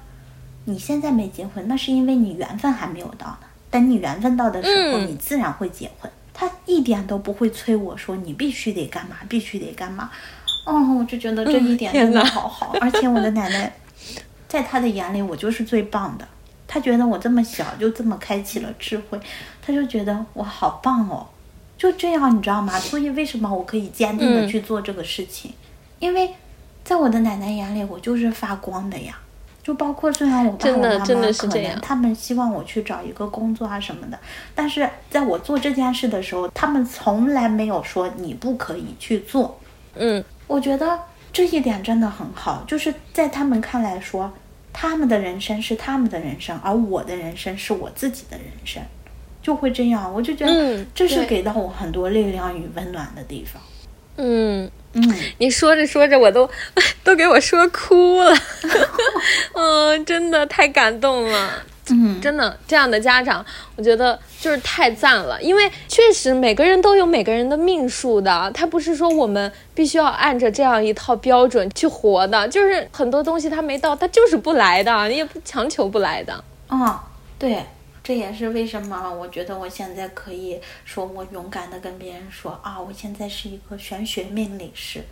[0.67, 3.39] 你现在没结婚，那是因为你缘分还没有到呢。
[3.71, 10.09] 等你缘分到的时候，你自然会结婚。”她一点都不会催我说你必须得干嘛，必须得干嘛。
[10.65, 13.73] 哦，我就觉得这一点真的好好，而且我的奶奶，
[14.47, 16.29] 在她的眼里，我就是最棒的。
[16.69, 19.19] 他觉得我这么小就这么开启了智慧，
[19.61, 21.27] 他就觉得我好棒哦，
[21.79, 22.79] 就这样你知道吗？
[22.79, 25.53] 所以为什么我可以坚定的去做这个事情？
[25.99, 26.35] 因为
[26.85, 29.19] 在我的奶奶眼里，我就是发光的呀。
[29.63, 34.19] 就包括虽然我爸我妈妈可能他们希望我去找一个工作啊什么的，
[34.55, 39.59] 但是在我做这件事的时候，他们从来没有说你不可以去做。
[39.95, 40.99] 嗯，我觉得
[41.33, 44.31] 这一点真的很好，就是在他们看来说。
[44.73, 48.83] 他们的人生是他们的人生，而我的人生是我自己的人生，
[49.43, 50.13] 就会这样。
[50.13, 53.61] 我就觉得这是给到我很多力量与温暖的地方。
[54.17, 56.49] 嗯嗯，你说着说着，我都
[57.05, 58.37] 都给我说哭了。
[59.55, 61.63] 嗯，真的太感动了。
[61.95, 63.45] 嗯，真的，这样的家长，
[63.77, 65.41] 我觉得就是太赞了。
[65.43, 72.47] 因为确实每个人都有每个人的命数的，他不是说我们必须要按着这样一套标准去活的。
[72.49, 76.45] 就是很多东西他没到，他就是不来的，你也不强求不来的。
[76.69, 76.99] 嗯，
[77.39, 77.65] 对，
[78.03, 85.05] 这也是为什么我觉得我现在可以说我勇敢的跟别人说啊，我现在是一个玄学命理师，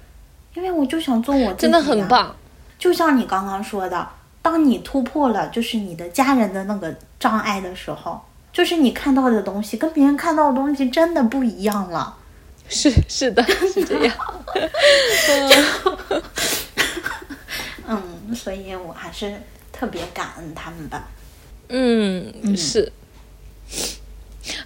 [0.54, 1.62] 因为我就想做我自己。
[1.62, 2.34] 真的很棒，
[2.78, 4.08] 就像你刚刚说的。
[4.46, 8.20] 当你突破了就是你的家人的那个障碍的时候，
[8.52, 12.16] 就是你看到的东西跟别人看到的东西真的不一样了。
[12.68, 13.42] 是是的，
[13.74, 14.16] 是这样。
[17.88, 19.34] 嗯，所以我还是
[19.72, 21.08] 特别感恩他们吧。
[21.68, 22.92] 嗯，是。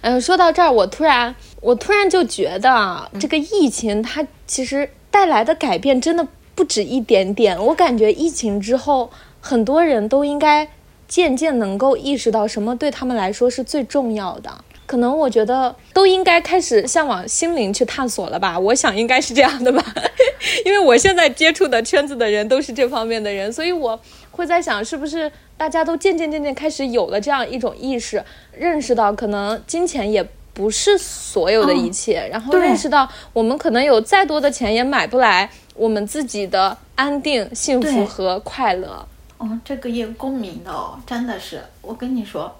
[0.01, 7.59] 哎呦，说到这儿，我突然，我突然就觉得这个疫情它其实带来的改变真的不止一点点。
[7.59, 9.11] 我感觉疫情之后。
[9.41, 10.69] 很多人都应该
[11.07, 14.63] 渐渐能够意识到什么对他们来说是最重要的。
[14.85, 18.59] 可能我觉得都应该开始向往心灵去探索了吧？
[18.59, 19.81] 我想应该是这样的吧，
[20.65, 23.97] 因为我现在接触的圈子的人都是这方面的人，所以我
[24.31, 28.21] 会在想，是不是大家都渐渐渐渐开始有了这样一种意识，
[28.53, 30.21] 认识到可能金钱也
[30.53, 39.07] 不是所有的一切，然后认识到我们可能有再多的钱也买不来我们自己的安定、幸福和快乐。
[39.41, 41.63] 哦，这个也共鸣的哦，真的是。
[41.81, 42.55] 我跟你说，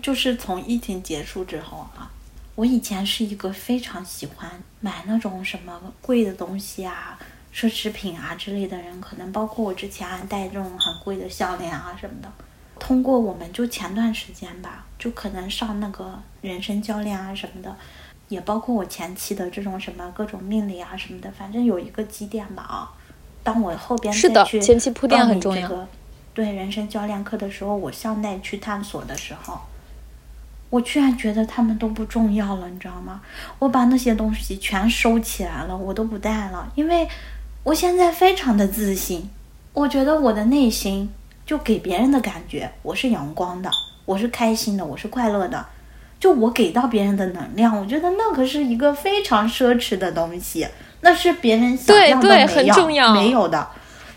[0.00, 2.10] 就是从疫情结束之后啊，
[2.54, 7.18] 我以前是一个非常喜欢买那种什么贵的东西啊、
[7.54, 12.32] 奢侈品啊之类的人，可能包括我之前还戴这种很贵的项链啊什么的。
[12.80, 17.76] 通过我们就前段时间吧，就可能上那个人生教练啊什么的，
[18.28, 22.90] 也包括我前期的这种什么各种命理啊什么的，反正有一个积淀吧啊。
[23.42, 25.86] 当我后边是的前期铺垫很重要这个
[26.34, 29.60] 对人生教练课的时候，我向内去探索的时候，
[30.68, 33.20] 我居然觉得他们都不重要了，你知道吗？
[33.60, 37.08] 我把那些东西全收起来了，我都不带了，因为
[37.62, 39.30] 我现在非常的自信，
[39.72, 41.08] 我觉得我的内心
[41.46, 43.70] 就给别人的感觉，我是阳光的，
[44.04, 45.64] 我是开心的，我是快乐的。
[46.18, 50.66] 就我给到别人的能量，我觉得那可是一个非常奢侈的东西，
[51.02, 52.28] 那是别人想对要的
[52.86, 53.68] 没有没有的。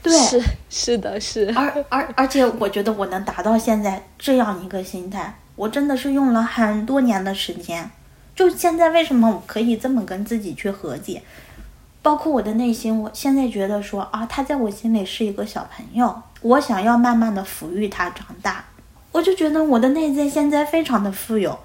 [0.01, 1.53] 对，是是的，是。
[1.55, 7.89] 而而而且，我觉得我能达到现在这样一个心态，我真的是用了很多年的时间。
[8.35, 11.23] 就现在，为什么我可以这么跟自己去和解？
[12.01, 18.63] 包括我的内心，我现在觉得说啊，他在我心里是一个小朋友，我想要慢慢的抚育他长大。
[19.11, 21.57] 我就觉得我的内在现在非常的富有。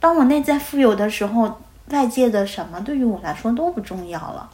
[0.00, 4.50] 当我内在富有的时候，外界的什么对于我来说都不重要了。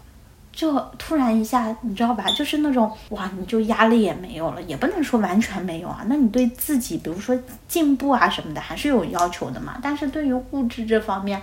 [0.53, 2.25] 就突然一下，你知道吧？
[2.37, 6.03] 就是那种哇，你就压力也没有了，也不能说完全没有啊。
[6.07, 9.79] 那你对自己，比如说进步啊什么的，还是有要求的嘛。
[9.83, 11.41] 但是对于物质这方面，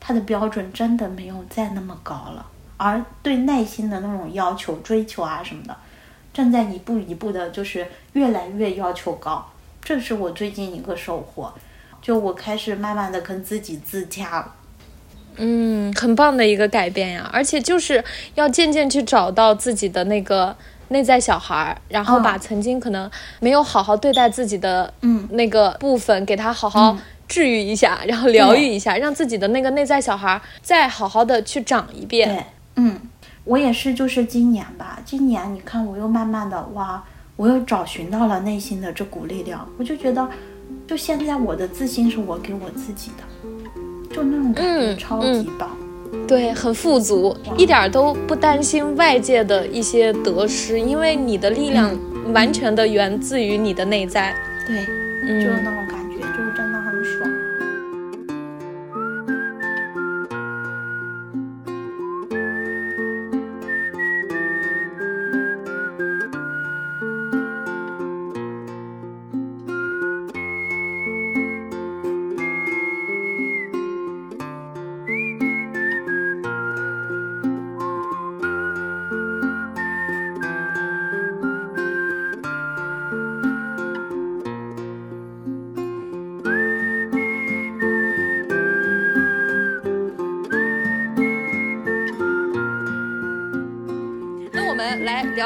[0.00, 2.46] 它的标准真的没有再那么高了。
[2.78, 5.76] 而对耐心的那种要求、追求啊什么的，
[6.32, 9.46] 正在一步一步的，就是越来越要求高。
[9.82, 11.52] 这是我最近一个收获，
[12.02, 14.54] 就我开始慢慢的跟自己自洽了。
[15.36, 18.02] 嗯，很棒的一个改变呀，而且就是
[18.34, 20.54] 要渐渐去找到自己的那个
[20.88, 22.22] 内在小孩儿，然后嗯。
[22.22, 26.96] 把曾经可能没有好好对待自己的嗯那个部分，给他好好
[27.28, 32.28] 治愈一下，然后疗愈一下，让自己的那个内在小孩儿再好好的去长一遍。
[32.28, 32.44] 对，
[32.76, 33.00] 嗯，
[33.44, 37.02] 我也是，就是今年吧，今年你看我又慢慢的哇，
[37.36, 40.28] 我又找寻到了内心的这股力量，我就觉得，
[40.86, 43.24] 就现在我的自信是我给我自己的，
[44.10, 45.70] 就那种感觉嗯超嗯级棒。
[46.26, 51.90] 对，很富足，一点儿都不担心外界的一些得失，因为你的力量
[52.32, 54.34] 完全的源自于你的内在。
[54.66, 54.86] 对，
[55.24, 56.05] 嗯，就是那种感觉，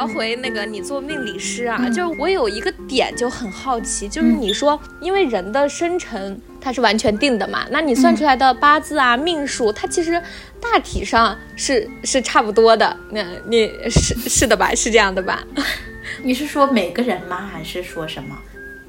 [0.01, 10.13] 聊回那个你做命理师啊，就是我有一个点就很好奇，就是你说，因为人的生辰它是完全定的嘛，那你算出来的八字啊、命数，它其实
[10.59, 12.97] 大体上是是差不多的。
[13.11, 14.75] 那你是是的吧？
[14.75, 15.45] 是这样的吧？
[16.25, 17.47] 你是说每个人吗？
[17.53, 18.35] 还是说什么？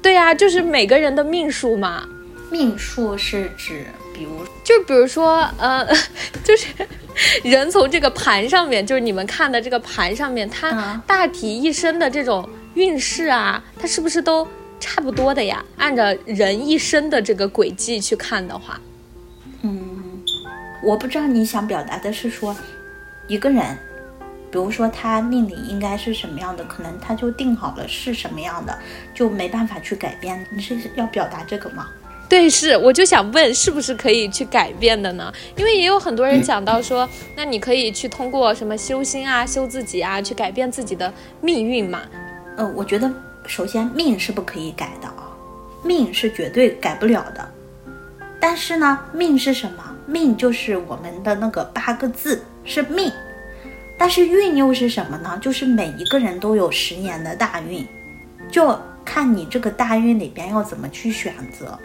[0.00, 2.08] 对呀、就是每个人的命数嘛。
[2.50, 5.86] 命数是指，比如就比如说，呃，
[6.42, 6.68] 就是
[7.44, 14.46] 人从这个盘上面，就是你们看的这个盘上面，它嗯大体一生的这种运势啊，它是不是都
[14.80, 15.64] 差不多的呀？
[15.76, 18.80] 按照人一生的这个轨迹去看的话，
[19.62, 20.22] 嗯
[20.82, 22.56] 我不知道你想表达的是说，
[23.28, 23.78] 一个人，
[24.50, 28.76] 比如说他命里应该是什么样的，可能他就定好了是什么样的，
[29.14, 30.44] 就没办法去改变。
[30.50, 31.88] 你是要表达这个吗？
[32.32, 35.30] 对，是，我就想问，是不是可以去改变的呢？
[35.54, 42.00] 因为也有很多人讲到说，那你可以去通过什么修心啊、修自己啊，去改变自己的命运嘛。
[42.56, 43.12] 呃，我觉得
[43.46, 45.28] 首先命是不可以改的啊，
[45.84, 47.46] 命是绝对改不了的。
[48.40, 49.84] 但是呢，命是什么？
[50.06, 53.12] 命就是我们的那个八个字是命，
[53.98, 55.38] 但是运又是什么呢？
[55.42, 57.86] 就是每一个人都有十年的大运，
[58.50, 58.74] 就
[59.04, 61.78] 看你这个大运里边要怎么去选择。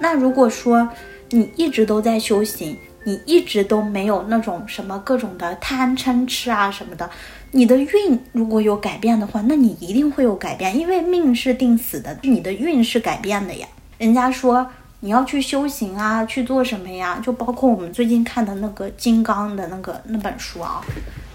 [0.00, 0.88] 那如果说
[1.30, 7.08] 你一直都在修行，你一直都没有那种什么各种的贪嗔痴啊什么的，
[7.52, 13.66] 你的运如果有改变的话，那你一定会有改变，因为命是定死的，你的运是改变的呀。
[13.98, 14.66] 人家说
[15.00, 17.20] 你要去修行啊，去做什么呀？
[17.24, 20.80] 就包括我们最近看的那个金刚的那个那本书啊，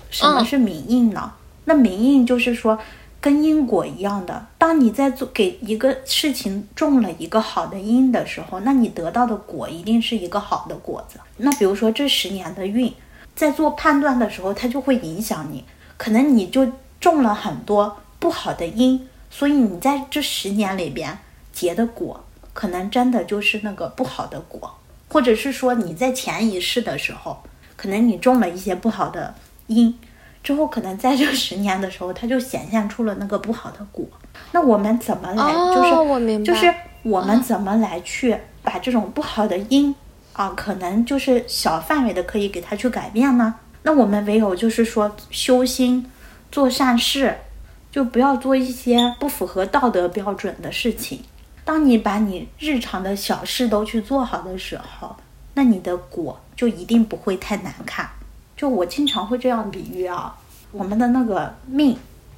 [0.10, 1.32] 什么是冥印呢？
[1.66, 2.78] 那冥印就是说。
[3.24, 11.18] 跟因果一样的，当你在做给一个事情种了一个好的因的时候，那你得到的果一定是一个好的果子。
[11.38, 12.94] 那比如说这十年的运，
[13.34, 15.64] 在做判断的时候，它就会影响你，
[15.96, 16.70] 可能你就
[17.00, 21.18] 种了很多不好的因，所以你在这十年里边
[21.54, 24.70] 结的果，可能真的就是那个不好的果，
[25.08, 27.42] 或者是说你在前一世的时候，
[27.78, 29.34] 可能你种了一些不好的
[29.68, 29.98] 因。
[30.44, 34.06] 之后可能在这十年的时候，它就显现出了那个不好的果。
[34.52, 35.54] 那我们怎么来？
[35.74, 39.96] 就是我明白就是我们怎么来去把这种不好的因
[40.34, 43.56] 啊，可能就是小范围的可以给它去改变呢？
[43.84, 46.10] 那我们唯有就是说修心，
[46.52, 47.36] 做善事，
[47.92, 51.22] 就不要做一些不符合道德标准的事情。
[51.66, 55.16] 当你把你日常的小事都去做好的时候，
[55.54, 58.10] 那你的果就一定不会太难看。
[58.64, 60.34] 就我经常会这样比喻啊，
[60.72, 61.98] 我们的那个命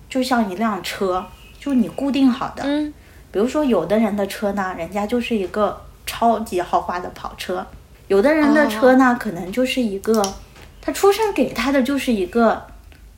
[0.09, 1.23] 就像一辆车，
[1.59, 2.63] 就你固定好的。
[2.65, 2.91] 嗯。
[3.32, 7.63] 比如说，有的人的车呢，人家就是一个超级豪华的跑车；
[8.07, 10.34] 有的人的车呢，可能就是一个
[10.82, 12.59] 他出生给他的就是一个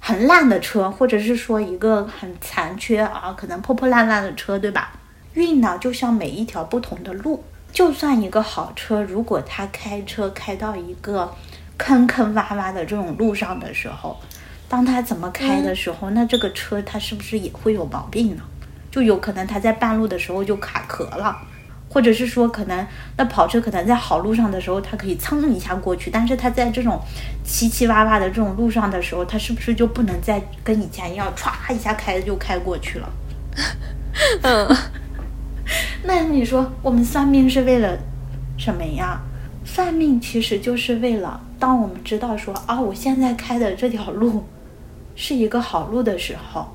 [0.02, 4.92] 很烂的车，或者是说一个很残缺啊，可能破破烂烂的车，对吧？
[5.36, 7.42] 运呢，就像每一条不同的路，
[7.72, 11.34] 就算一个好车，如果他开车开到一个。
[11.78, 14.20] 坑坑洼洼的这种路上的时候，
[14.68, 18.44] 当他怎么开的时候，那这个车它是不是也会有毛病呢？
[18.90, 21.38] 就有可能他在半路的时候就卡壳了，
[21.88, 27.00] 或者是说可能那跑车可能在好路上的时候，它可以蹭一下过去，但是它在这种
[27.44, 33.10] 七七八八的这种路上的时候，它是不是就不能再跟以前一样歘一下开就开过去了？
[34.42, 34.76] 嗯，
[36.04, 37.96] 那你说我们算命是为了
[38.58, 39.22] 什么呀？
[39.78, 44.44] 算命其实就是为了，当我们知道说啊，我现在开的这条路
[45.16, 46.68] 是一个好路的时候，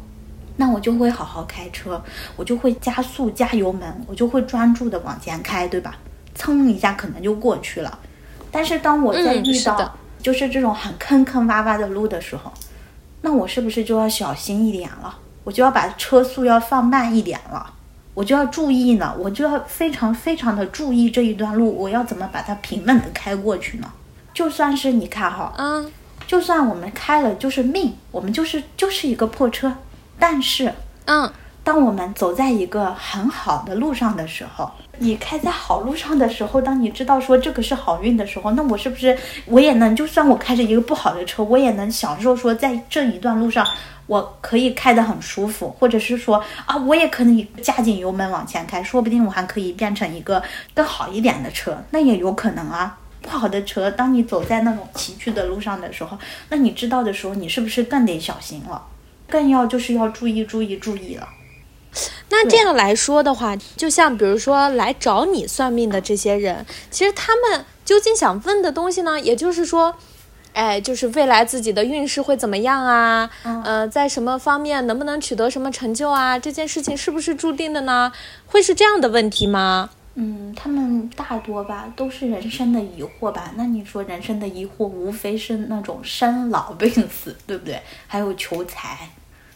[0.54, 2.00] 那我就会好好开车，
[2.36, 5.96] 我就会加速加油门，我就会专注的往前开，对吧？
[6.36, 7.98] 蹭一下可能就过去了。
[8.52, 12.52] 但是当我在遇到就是这种很坑坑洼洼的路的时候，
[13.20, 15.18] 那我是不是就要小心一点了？
[15.42, 17.68] 我就要把车速要放慢一点了。
[18.14, 23.90] 我就要注意呢，我就要非常非常的注意这一段路，我要怎么把它平稳的开过去呢？
[24.34, 25.90] 就算是你看哈，嗯，
[26.26, 29.72] 就算我们开了就是命，我们就是就是一个破车，
[30.18, 30.72] 但是，
[31.06, 31.30] 嗯，
[31.64, 39.16] 当我们走在一个很好的路上的时候，你开在好路上的时候，当你知道说这个是好运的时候，那我是不是
[39.46, 43.66] 我也能，就算我开着一个不好的车，我也能享受说在这一段路上。
[44.08, 50.42] 我可以开得很舒服，或者是说啊，我也可以加紧油门往前开，说不定我还可以变成一个
[50.74, 52.98] 更好一点的车，那也有可能啊。
[53.22, 56.18] 不好的车，当你走在那种崎岖的路上的时候，
[56.48, 58.82] 那你知道的时候，你是不是更得小心了？
[59.28, 61.26] 更要就是要注意注意注意了。
[62.30, 69.18] 那这样来说的话，就像比如说来找你算命的这些人，其实他们究竟想问的东西呢？
[69.20, 69.94] 也就是说。
[70.54, 73.30] 哎，就是未来自己的运势会怎么样啊？
[73.64, 76.38] 呃，在什么方面能不能取得什么成就啊？
[76.38, 78.12] 这件事情是不是注定的呢？
[78.44, 79.88] 会是这样的问题吗？
[80.14, 83.54] 嗯，他们大多吧都是人生的疑惑吧。
[83.56, 87.80] 那你说人生的疑惑，无非是那种生老病死，对不对？
[88.06, 89.08] 还有求财、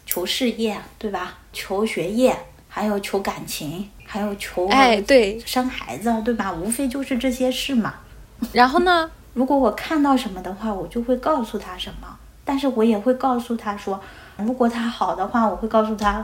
[0.07, 1.37] 求事业，对吧？
[1.53, 2.35] 求学业，
[2.67, 6.51] 还有求感情，还有求哎对生孩子，对吧？
[6.53, 7.93] 无非就是这些事嘛。
[8.53, 9.11] 然后呢？
[9.33, 12.07] 如果我看到什么的话，我就会告诉他什么。
[12.43, 13.99] 但是我也会告诉他说，
[14.37, 16.23] 如果他好的话，我会告诉他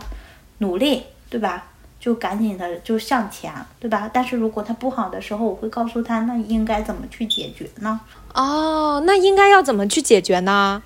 [0.60, 1.66] 努力，对吧？
[2.00, 4.10] 就赶紧的就向前，对吧？
[4.12, 8.00] 但是如果他不好的时候，我会告诉他，那应该怎么去解决呢？
[8.34, 10.82] 哦，那应该要怎么去解决呢？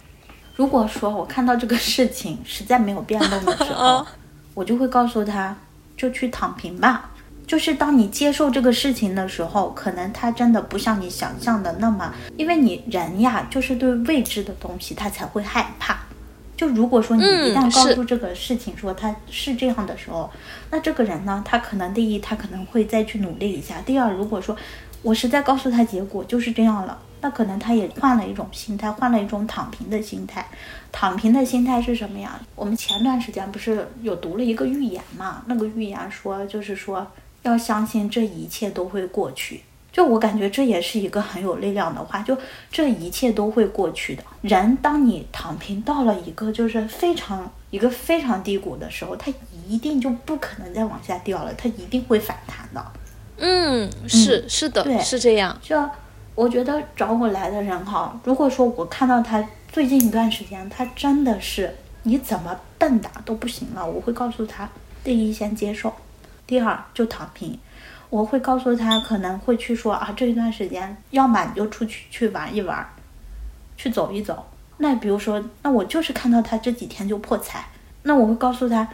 [0.58, 4.06] 如果说我看到这个事情实在没有变动的时候，
[4.56, 5.56] 我就会告诉他，
[5.96, 7.12] 就去躺平吧。
[7.46, 15.96] 就是当你接受这个事情的时候，可能它真的不像你想象的那么，因为你人呀，就是对未知的东西他才会害怕。
[16.58, 20.28] 就如果说你一旦告诉这个事情说他是这样的时候，
[20.72, 24.58] 那这个人呢，他可能第一他可能会再去努力一下，第二如果说
[25.04, 30.46] 我实在告诉他结果就是这样了，那可能他也换了一种心态，换了一种躺平的心态。
[30.92, 32.40] 躺平的心态是什么呀？
[32.56, 35.44] 我们前段时间不是有读了一个预言嘛？
[35.48, 37.06] 那个预言说就是说。
[37.44, 42.38] 要相信这一切都会过去，就我感觉这也是一个很有力量的话，就
[42.70, 44.24] 这一切都会过去的。
[44.42, 49.32] 人当你躺平到了一个就是非常一个非常低谷的时候，他
[49.66, 52.86] 一定就不可能再往下掉了，他一定会反弹的。
[53.38, 55.58] 嗯，是是的，对是这样。
[55.62, 55.82] 就
[56.38, 61.74] 我觉得找我来的人哈，如果说我看到他最近一段时间，他真的是
[62.04, 64.70] 你怎么蹦跶都不行了，我会告诉他，
[65.04, 65.92] 第一先接受，
[66.46, 67.58] 第二就躺平。
[68.12, 72.88] 我会告诉他，可能会去说啊，这一段时间，要么你就出去去玩一玩，
[73.76, 74.46] 去走一走。
[74.78, 77.68] 那比如说，那我就是看到他这几天就破财，
[78.04, 78.88] 那我会告诉他，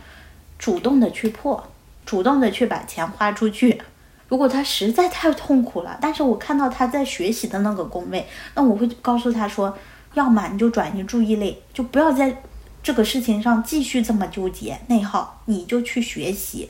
[0.58, 1.62] 主动的去破，
[2.06, 3.82] 主动的去把钱花出去。
[4.28, 9.78] 如果他实在太痛苦了，但是我看到他在学习的那个宫位，那我会告诉他说，
[10.14, 12.42] 要么你就转移注意力，就不要在
[12.82, 16.70] 这个事情上继续这么纠结内耗，你就去学习。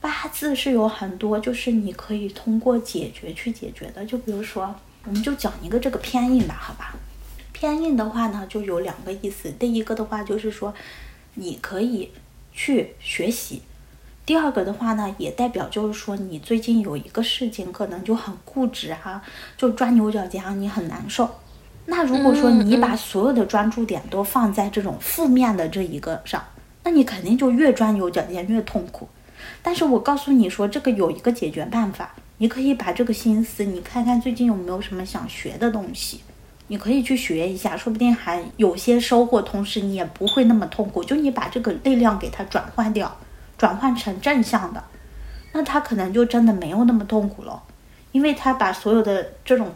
[0.00, 4.04] 八字是有很多，就是你可以通过解决去解决的。
[4.04, 4.74] 就比如说，
[5.04, 6.96] 我们就讲一个这个偏印吧，好吧？
[7.52, 9.48] 偏印的话呢，就有两个意思。
[9.52, 10.74] 第一个的话就是说，
[11.34, 12.10] 你可以
[12.52, 13.60] 去学习；
[14.24, 19.20] 第二个的话呢，也代表就是说，你最近有一个事情可能就很固执啊，
[19.56, 21.28] 就钻牛角尖，你很难受。
[21.86, 26.40] 那如果说你把所有的专注点都放在这种负面的这一个上，
[26.84, 29.08] 那你肯定就越钻牛角尖越痛苦。
[29.60, 36.20] 但是我告诉你说，这个有一个解决办法，你可以把这个心思，你看看最近有没有什么想学的东西，
[36.68, 41.02] 你可以去学一下，说不定还有些收获，同时你也不会那么痛苦。
[41.02, 43.16] 就你把这个力量给它转换掉，
[43.62, 44.82] 转换成正向的，
[45.52, 47.62] 那他可能就真的没有那么痛苦了，
[48.10, 49.72] 因为他把所有的这种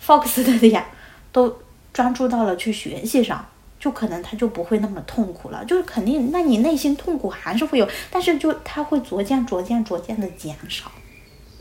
[0.00, 0.84] focus 的点
[1.32, 1.58] 都
[1.92, 3.44] 专注到了去学习上。
[3.78, 10.90] 就可能他就不会那么痛苦了，就是肯定，那你内心痛苦还是会有，但是就他会逐渐、逐渐、逐渐的减少。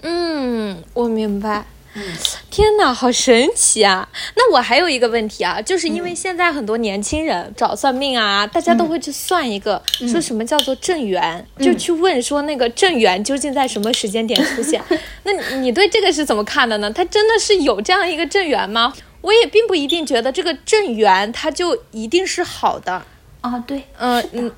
[0.02, 1.66] 嗯，我明白。
[1.98, 2.04] 嗯，
[2.52, 4.08] 天哪，好神奇啊！
[4.36, 9.82] 那我还有一个问题啊，就是因为现在很多年轻人找算命啊，大家都会去算一个，
[10.12, 14.82] 说什么叫做正缘，就去问说那个正缘究竟在什么时间点出现？
[15.24, 16.92] 那你对这个是怎么看的呢？
[16.92, 18.94] 他真的是有这样一个正缘吗？
[19.22, 23.04] 我也并不一定觉得这个正缘它就一定是好的。
[23.42, 24.52] 啊，对，嗯。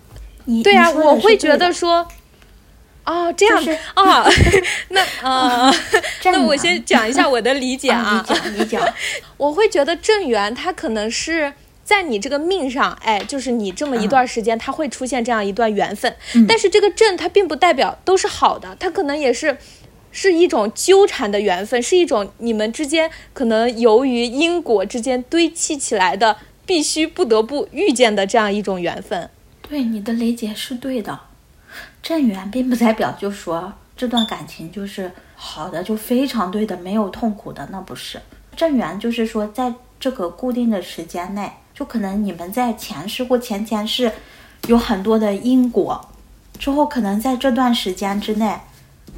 [0.50, 2.08] 嗯，对啊，我会觉得说，
[3.08, 4.30] 哦，这样就是啊，
[4.90, 5.74] 那呃，
[6.26, 8.94] 那我先讲一下我的理解啊，你讲，你讲，
[9.38, 11.54] 我会觉得正缘它可能是
[11.84, 16.16] 在你这个命上，哎，就是你这么一段时间，它会出现这样一段缘分，
[16.48, 19.58] 但是这个正它并不代表都是好的，它可能也是。
[20.10, 29.30] 是一种纠缠的缘分，是一种你们之间可能由于因果之间堆砌起来的，必须不得不遇见的这样一种缘分。
[29.70, 31.20] 对你的理解是对的。
[32.08, 38.18] 正缘并不代表就说这段感情就是好的，就非常对的，没有痛苦的，那不是。
[38.56, 44.10] 正缘就是说，在这个固定的时间内，就可能你们在前世或前前世
[44.68, 46.10] 有很多的因果，
[46.58, 48.58] 之后可能在这段时间之内。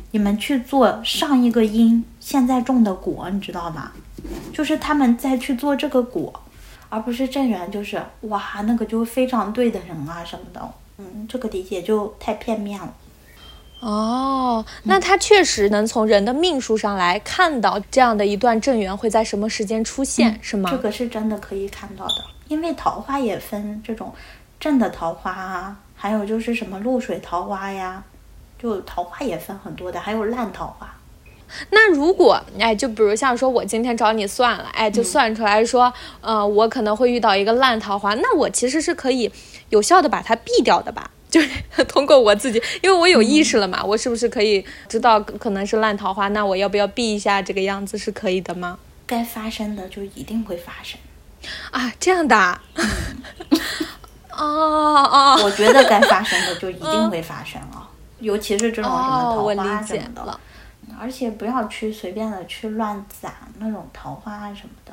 [0.10, 3.92] 你们去做上一个因现在种的果，你知道吗？
[4.52, 6.42] 就是他们再去做这个果，
[6.90, 10.68] 而不是正缘，就是哇，那个就非常对的人啊什么的。
[11.00, 12.94] 嗯，这个理解就太片面了。
[13.80, 20.70] 哦，那他确实能从人的命数上来看到这样的一段正缘会在什么时间出现，是吗？
[20.70, 24.14] 这个是真的可以看到的，因为桃花也分这种
[24.60, 28.04] 正的桃花啊，还有就是什么露水桃花呀。
[28.62, 30.94] 就桃花也分很多的，还有烂桃花。
[31.72, 35.92] 那如果哎，就比如像说我今天找你算了，哎，就算出来说，
[36.22, 39.32] 呃，我可能会遇到一个烂桃花，那我其实是可以
[39.70, 41.10] 有效的把它避掉的吧？
[41.30, 41.50] 就是
[41.88, 46.28] 通过我自己，因为我有意识了嘛，我是不是可以知道可能是烂桃花？
[46.30, 47.42] 那我要不要避一下？
[47.42, 48.80] 这个样子是可以的吗？
[49.06, 51.00] 该发生的就一定会发生
[51.72, 52.36] 啊，这样的。
[52.36, 52.62] 啊
[54.32, 57.90] 哦哦，我觉得该发生的就一定会发生啊。
[58.20, 60.40] 尤其是这种什么桃花什么的，哦、
[61.00, 64.92] 而且不要去随便的去乱攒那种桃花啊什么的。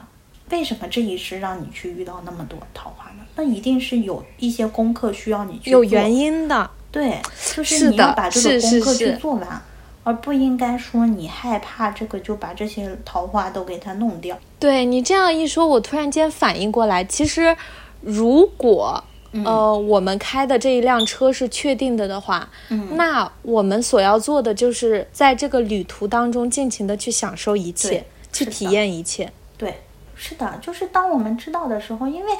[0.50, 3.24] 为什么这一世让你去遇到那么多桃花呢？
[3.34, 6.70] 那一定是有一些功课需要你去有原因的。
[6.92, 7.20] 对，
[7.54, 9.62] 就是你要把这个功课去做完，
[10.04, 14.38] 而不应该说你害怕这个就把这些桃花都给它弄掉。
[14.60, 17.56] 对你这样一说，我突然间反应过来，其实
[18.00, 19.02] 如果。
[19.44, 29.32] 呃，我们开的这一辆车是确定的的话，嗯，那我们所要做的就是在这个旅途当中尽情的去享受一切，去体验一切。
[29.58, 29.82] 对，
[30.14, 32.32] 是的，就是当我们知道的时候，因为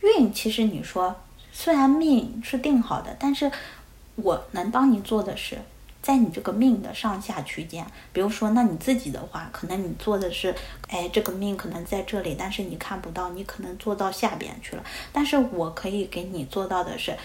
[0.00, 1.14] 运其实你说
[1.52, 3.50] 虽然命是定好的，但是
[4.16, 5.58] 我能帮你做的是，
[6.06, 7.84] 在你这个命的上下区间。
[8.12, 10.54] 比如说，那你自己的话，可能你做的是，
[10.86, 14.84] 哎，这个命可能在这里，但是你看不到，你可能做到下边去了。
[15.10, 17.16] 但是我可以给你做到的是，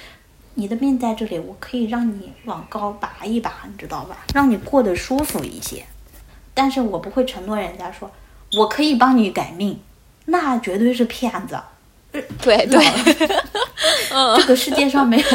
[0.56, 4.26] 你的命在这里，我可以让你往高拔一拔，你知道吧？
[4.34, 5.86] 让你过得舒服一些。
[6.56, 8.10] 但是我不会承诺人家说，
[8.54, 9.80] 我可以帮你改命，
[10.26, 11.62] 那绝对是骗子。
[12.42, 12.84] 对对，
[14.36, 15.26] 这个世界上没有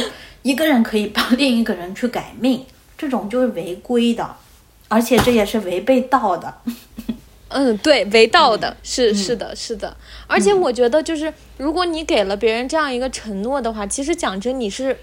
[0.43, 2.67] 一个人可以帮另一个人去改命，
[2.99, 4.37] 这种就是违规的，
[4.89, 6.55] 而且这也是违背道的。
[7.49, 9.97] 嗯，对，违道的，是是的，是的。
[10.27, 14.99] 而且我觉得，就是如果你给了别人这样一个承诺的话，其实讲真，你是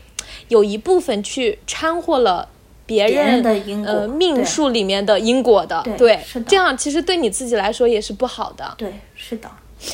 [0.50, 2.50] 有一部分去掺和了
[2.86, 8.76] 别人的因呃命数里面的因果的，对，是的这样其实对你自己来说也是不好的。
[8.78, 9.50] 对，是的。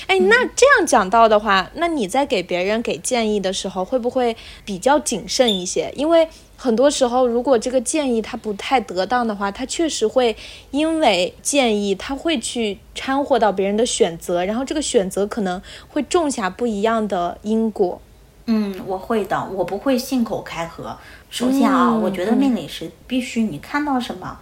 [0.08, 4.36] 哎，那这样讲到的话，那你在给别人给建议的时候，会不会
[4.66, 5.92] 比较谨慎一些？
[5.96, 6.28] 因为
[6.62, 10.36] 很多时候，如果这个建议他不太得当的话，他确实会
[10.72, 18.02] 因为建议，他会去掺和到别人的选择，然后这个选择可能会种下不一样的因果。
[18.48, 20.98] 嗯，我会的，我不会信口开河。
[21.30, 24.38] 首先啊，我觉得命理师必须你看到什么，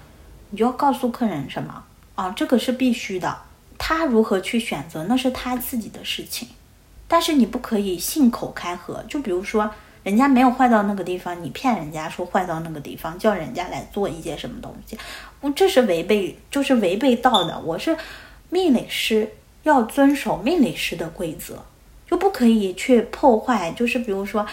[0.49, 1.83] 你就要告诉客人什么
[2.15, 3.37] 啊，这个是必须的。
[3.77, 6.47] 他如何去选择，那是他自己的事情，
[7.07, 9.03] 但是你不可以信口开河。
[9.07, 9.69] 就比如说，
[10.07, 14.97] 人家没有坏到那个地方，你骗人家说坏到那个地方，叫人家来做一些什么东西，
[15.41, 17.59] 我这是违背，就是违背道的。
[17.59, 17.97] 我是
[18.49, 19.29] 命理师，
[19.63, 21.61] 要遵守命理师的规则，
[22.09, 23.69] 就不可以去破坏。
[23.71, 24.47] 就是比如说，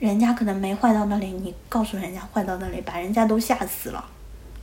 [0.00, 4.04] 人家可能没坏到那里，你告诉人家坏到那里，把人家都吓死了。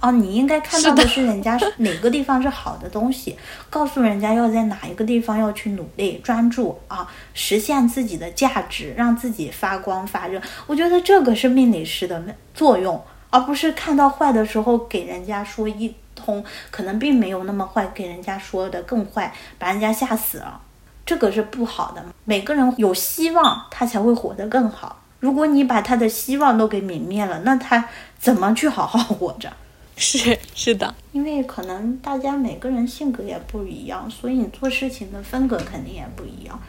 [0.01, 3.35] 哦，你应该看到的是人家哪个地方是好的东西，
[3.69, 10.39] 告诉人家要在哪一个地方要去努力专注啊，实现自己的价值，让自己发光发热。
[10.67, 12.23] 我觉得这个是命理师的
[12.53, 20.61] 作用，而不是看到坏的时候给人家说一通，可能并没有那么坏，给人家说的更坏，把人家吓死了，
[21.03, 22.05] 这个是不好的。
[22.25, 25.01] 每个人有希望，他才会活得更好。
[25.19, 27.89] 如果你把他的希望都给泯灭了，那他
[28.19, 29.51] 怎么去好好活着？
[29.97, 36.59] 是是的，因为可能大家每个人性格也不一样，所以你做事情的风格肯定也不一样。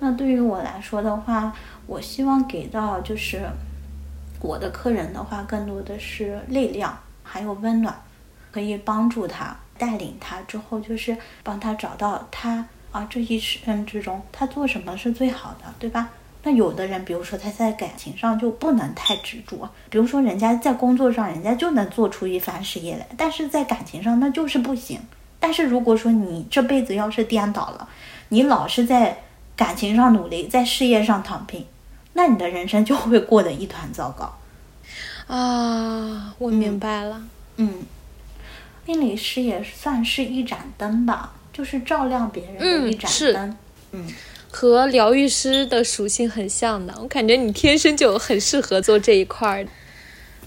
[0.00, 1.54] 那对于我来说的话，
[1.86, 3.40] 我希望给到就是
[4.40, 7.94] 我的客人的话，更多的是力量，还有温暖，
[8.52, 16.10] 可以帮助他，带领他之后，就是帮他找到他啊这一生之中他做什么是最好的，对吧？
[16.46, 25.00] 那有的人，比如说他在感情上就不能太执着，比如说人家在工作上，人家就能做出一番事业来，但是在感情上那就是不行。
[25.40, 27.88] 但是如果说你这辈子要是颠倒了，
[28.28, 29.22] 你老是在
[29.56, 31.64] 感情上努力，在事业上躺平，
[32.12, 34.36] 那你的人生就会过得一团糟糕。
[35.26, 37.22] 啊，我明白了。
[37.56, 37.82] 嗯，
[38.84, 43.56] 命理师也算是一盏灯吧，就是照亮别人的一盏灯。
[43.92, 44.06] 嗯。
[44.54, 49.66] 和疗愈师的属性很像的，我感觉你天生就很适合做这一块儿。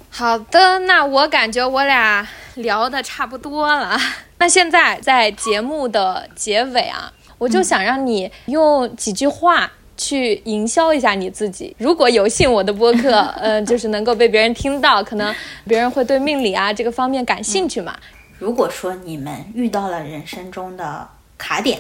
[0.10, 4.00] 好的，那我感觉我俩聊的差不多了。
[4.38, 11.76] 那现在在节目的结尾啊，我就想让你用几句话去营销一下你自己。
[11.78, 15.36] 如果有幸我的播客，嗯， 就是能够被别人听到，可能
[15.66, 17.94] 别人会对命理啊这个方面感兴趣嘛。
[18.40, 21.78] 如果说你们遇到了人生中的卡点。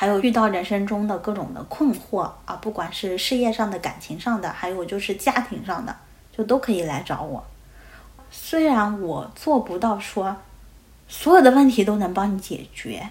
[0.00, 5.94] 还有遇到人生中的各种的困惑啊，不管是事业上的、感情上的，还有就是家庭上的，
[6.34, 7.44] 就都可以来找我。
[8.30, 10.34] 虽然我做不到说
[11.06, 13.10] 所有的问题都能帮你解决，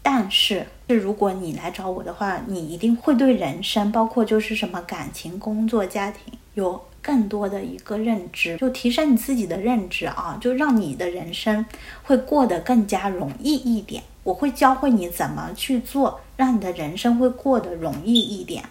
[0.00, 11.66] 但是是如果你来找我的话，你一定会对人生，包括就是什么感情、工作、家庭有更多的一个认知，就提升你自己的认知啊，就让你的人生
[12.02, 14.02] 会过得更加容易一点。
[14.22, 18.64] 我会教会你怎么去做，让你的人生会过得容易一点。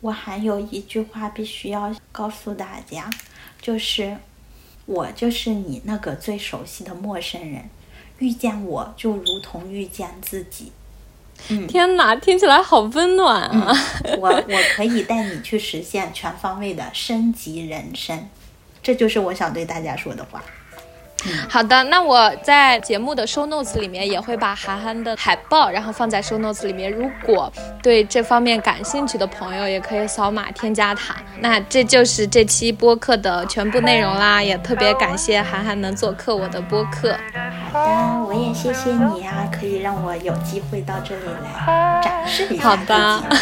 [0.00, 3.10] 我还有一句话必须要告诉大家，
[3.60, 4.16] 就是
[4.84, 7.68] 我就是你那个最熟悉的陌生人，
[8.20, 10.70] 遇见我就如同遇见自己。
[11.48, 13.76] 嗯，天哪，听起来好温暖啊！
[14.20, 18.28] 我我可以带你去实现全方位的升级人生，
[18.80, 20.44] 这就是我想对大家说的话。
[21.48, 26.92] 好的，那我在节目的 show notes 里面也会把韩寒的海报，然后放在 show notes 里面。
[26.92, 27.52] 如果
[27.82, 31.16] 对这方面感兴趣的朋友，也可以扫码添加他。
[31.40, 37.16] 那这就是这期播客的全部内容啦，也特别感谢韩寒能做客我的播客。
[37.72, 43.22] 好的，我也谢谢你啊，可以让我有机会到这里来展示一下好的。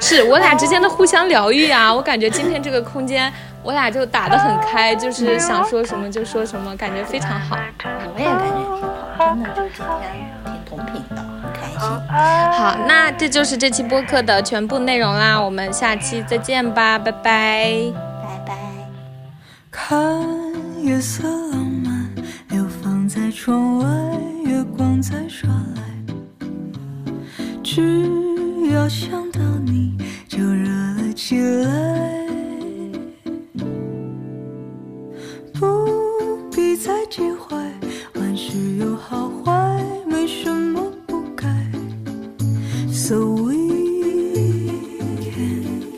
[0.00, 1.94] 是我俩之间的互相疗愈啊！
[1.94, 3.32] 我感觉今天这个空间
[3.62, 7.56] 我俩就打得很开，就是想说什么就说什么，感觉非常好。
[8.14, 8.82] 我也感觉挺
[9.16, 11.78] 好，真的就今天挺同频的，很开心。
[11.78, 17.70] 好，那这就是这期播客的全部内容啦，我们下期再见吧，拜拜。
[18.22, 18.56] 拜拜。
[19.70, 19.98] 看
[20.82, 22.10] 夜色浪漫，
[22.48, 23.86] 流放在窗外，
[24.44, 25.82] 月光在耍赖。
[27.62, 29.96] 只要想到你，
[30.26, 32.39] 就热了起来。
[37.10, 37.56] 必再介怀，
[38.14, 39.52] 万事有好坏，
[40.06, 41.48] 没什么不该。
[42.92, 43.56] So we
[45.20, 45.90] can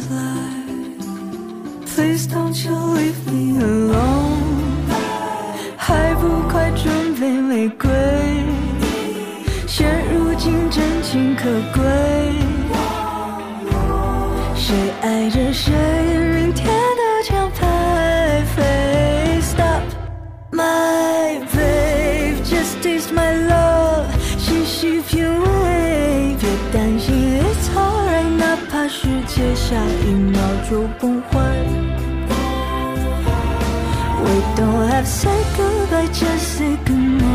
[0.00, 0.16] fly.
[1.94, 4.88] Please don't you leave me alone，
[5.76, 7.90] 还不快准备玫瑰？
[9.66, 11.82] 现如今真情可贵，
[14.56, 15.72] 谁爱着谁，
[29.64, 30.38] 下一秒
[30.68, 31.38] 就崩坏。
[34.22, 37.33] We don't have to say goodbye, just say good